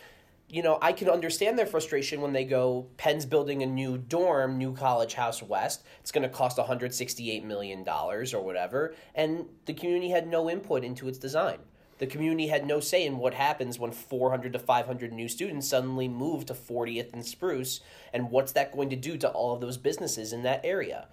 you 0.49 0.63
know, 0.63 0.79
I 0.81 0.93
can 0.93 1.09
understand 1.09 1.59
their 1.59 1.67
frustration 1.67 2.21
when 2.21 2.33
they 2.33 2.45
go, 2.45 2.87
Penn's 2.97 3.27
building 3.27 3.63
a 3.63 3.67
new 3.67 3.99
dorm, 3.99 4.59
New 4.59 4.75
College 4.75 5.15
House 5.15 5.43
West. 5.43 5.85
It's 6.01 6.13
going 6.13 6.23
to 6.23 6.29
cost 6.29 6.59
$168 6.59 7.45
million 7.45 7.87
or 7.89 8.43
whatever. 8.43 8.95
And 9.15 9.47
the 9.67 9.75
community 9.75 10.11
had 10.11 10.29
no 10.29 10.49
input 10.51 10.85
into 10.85 11.09
its 11.09 11.19
design 11.19 11.59
the 11.99 12.07
community 12.07 12.49
had 12.49 12.67
no 12.67 12.81
say 12.81 13.05
in 13.05 13.19
what 13.19 13.35
happens 13.35 13.79
when 13.79 13.93
400 13.93 14.53
to 14.53 14.59
500 14.59 15.13
new 15.13 15.29
students 15.29 15.69
suddenly 15.69 16.09
move 16.09 16.47
to 16.47 16.55
40th 16.55 17.13
and 17.13 17.25
Spruce, 17.25 17.81
and 18.13 18.31
what's 18.31 18.53
that 18.53 18.73
going 18.73 18.91
to 18.91 18.97
do 18.97 19.17
to 19.19 19.29
all 19.29 19.55
of 19.55 19.61
those 19.61 19.77
businesses 19.77 20.33
in 20.33 20.43
that 20.43 20.61
area. 20.65 21.07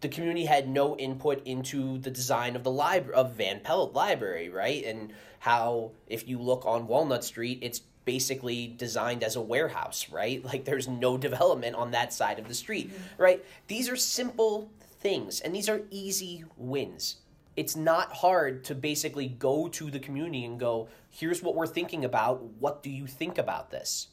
The 0.00 0.08
community 0.08 0.46
had 0.46 0.68
no 0.68 0.96
input 0.96 1.46
into 1.46 1.98
the 1.98 2.10
design 2.10 2.56
of 2.56 2.62
the 2.62 2.70
library 2.70 3.14
of 3.14 3.32
Van 3.32 3.60
Pelt 3.60 3.92
Library, 3.92 4.48
right? 4.48 4.84
And 4.84 5.12
how, 5.40 5.92
if 6.06 6.26
you 6.26 6.38
look 6.38 6.64
on 6.64 6.86
Walnut 6.86 7.24
Street, 7.24 7.58
it's 7.60 7.80
basically 8.06 8.66
designed 8.66 9.22
as 9.22 9.36
a 9.36 9.40
warehouse, 9.40 10.08
right? 10.10 10.42
Like 10.50 10.64
there's 10.64 10.88
no 10.88 11.18
development 11.18 11.76
on 11.76 11.90
that 11.90 12.12
side 12.12 12.38
of 12.38 12.48
the 12.48 12.54
street, 12.54 12.90
mm-hmm. 12.90 13.22
right? 13.22 13.44
These 13.66 13.88
are 13.88 13.96
simple 13.96 14.70
things, 15.00 15.40
and 15.40 15.54
these 15.54 15.68
are 15.68 15.82
easy 15.90 16.44
wins 16.56 17.16
it's 17.60 17.76
not 17.76 18.10
hard 18.10 18.64
to 18.64 18.74
basically 18.74 19.28
go 19.28 19.68
to 19.68 19.90
the 19.90 19.98
community 19.98 20.46
and 20.46 20.58
go, 20.58 20.88
here's 21.10 21.42
what 21.42 21.54
we're 21.54 21.66
thinking 21.66 22.06
about. 22.06 22.42
What 22.58 22.82
do 22.82 22.88
you 22.88 23.06
think 23.06 23.36
about 23.36 23.70
this? 23.70 24.08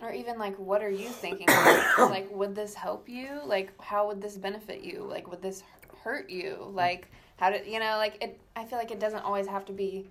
Or 0.00 0.12
even 0.12 0.36
like, 0.36 0.58
what 0.58 0.82
are 0.82 0.90
you 0.90 1.08
thinking? 1.08 1.46
like, 1.98 2.28
would 2.32 2.56
this 2.56 2.74
help 2.74 3.08
you? 3.08 3.40
Like, 3.44 3.70
how 3.80 4.08
would 4.08 4.20
this 4.20 4.36
benefit 4.36 4.82
you? 4.82 5.06
Like, 5.08 5.30
would 5.30 5.40
this 5.40 5.62
hurt 6.02 6.28
you? 6.28 6.72
Like, 6.72 7.06
how 7.36 7.50
did 7.50 7.68
you 7.68 7.78
know? 7.78 7.98
Like, 7.98 8.20
it. 8.20 8.40
I 8.56 8.64
feel 8.64 8.78
like 8.78 8.90
it 8.90 8.98
doesn't 8.98 9.22
always 9.22 9.46
have 9.46 9.64
to 9.66 9.72
be. 9.72 10.08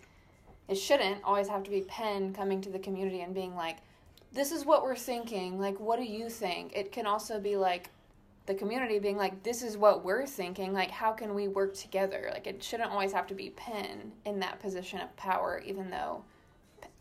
It 0.69 0.75
shouldn't 0.75 1.21
always 1.25 1.49
have 1.49 1.63
to 1.63 1.69
be 1.69 1.81
Penn 1.81 2.34
coming 2.34 2.62
to 2.62 2.69
the 2.69 2.79
community 2.79 3.19
and 3.19 3.36
being 3.36 3.53
like, 3.53 3.79
"This 4.31 4.53
is 4.53 4.65
what 4.65 4.84
we're 4.84 4.95
thinking. 4.95 5.60
Like, 5.60 5.77
what 5.77 5.99
do 5.99 6.05
you 6.05 6.29
think?" 6.29 6.71
It 6.73 6.93
can 6.93 7.05
also 7.05 7.38
be 7.38 7.57
like, 7.57 7.89
the 8.51 8.57
community 8.57 8.99
being 8.99 9.15
like 9.15 9.43
this 9.43 9.63
is 9.63 9.77
what 9.77 10.03
we're 10.03 10.25
thinking 10.25 10.73
like 10.73 10.91
how 10.91 11.13
can 11.13 11.33
we 11.33 11.47
work 11.47 11.73
together? 11.73 12.29
Like 12.33 12.47
it 12.47 12.61
shouldn't 12.61 12.91
always 12.91 13.13
have 13.13 13.25
to 13.27 13.33
be 13.33 13.51
penn 13.51 14.11
in 14.25 14.39
that 14.41 14.59
position 14.59 14.99
of 14.99 15.15
power 15.15 15.63
even 15.65 15.89
though 15.89 16.23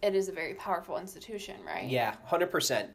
it 0.00 0.14
is 0.14 0.28
a 0.28 0.32
very 0.32 0.54
powerful 0.54 0.96
institution 0.96 1.56
right? 1.66 1.88
Yeah 1.88 2.14
100% 2.30 2.90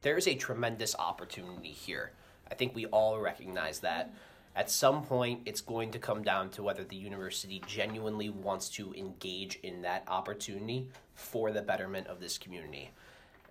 there 0.00 0.16
is 0.16 0.26
a 0.26 0.34
tremendous 0.34 0.96
opportunity 0.98 1.68
here. 1.68 2.12
I 2.50 2.54
think 2.54 2.74
we 2.74 2.86
all 2.86 3.20
recognize 3.20 3.80
that. 3.80 4.14
At 4.56 4.70
some 4.70 5.02
point 5.02 5.42
it's 5.44 5.60
going 5.60 5.90
to 5.90 5.98
come 5.98 6.22
down 6.22 6.48
to 6.50 6.62
whether 6.62 6.84
the 6.84 6.96
university 6.96 7.62
genuinely 7.66 8.30
wants 8.30 8.70
to 8.70 8.94
engage 8.94 9.56
in 9.62 9.82
that 9.82 10.04
opportunity 10.08 10.88
for 11.14 11.52
the 11.52 11.60
betterment 11.60 12.06
of 12.06 12.18
this 12.18 12.38
community. 12.38 12.90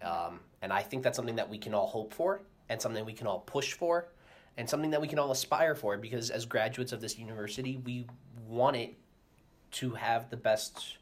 Um, 0.02 0.39
and 0.63 0.74
i 0.74 0.82
think 0.82 1.04
that's 1.04 1.15
something 1.15 1.36
that 1.36 1.50
we 1.50 1.58
can 1.58 1.74
all 1.74 1.88
hope 1.88 2.13
for 2.13 2.41
and 2.69 2.82
something 2.82 3.06
we 3.06 3.13
can 3.13 3.28
all 3.28 3.39
push 3.39 3.74
for 3.74 4.08
and 4.58 4.70
something 4.70 4.92
that 4.92 5.02
we 5.02 5.08
can 5.08 5.20
all 5.20 5.32
aspire 5.32 5.76
for 5.76 5.98
because 5.98 6.30
as 6.30 6.46
graduates 6.46 6.92
of 6.92 7.02
this 7.02 7.18
university, 7.18 7.78
we 7.84 8.06
want 8.48 8.76
it 8.76 8.96
to 9.72 9.92
have 9.92 10.30
the 10.30 10.38
best 10.38 10.98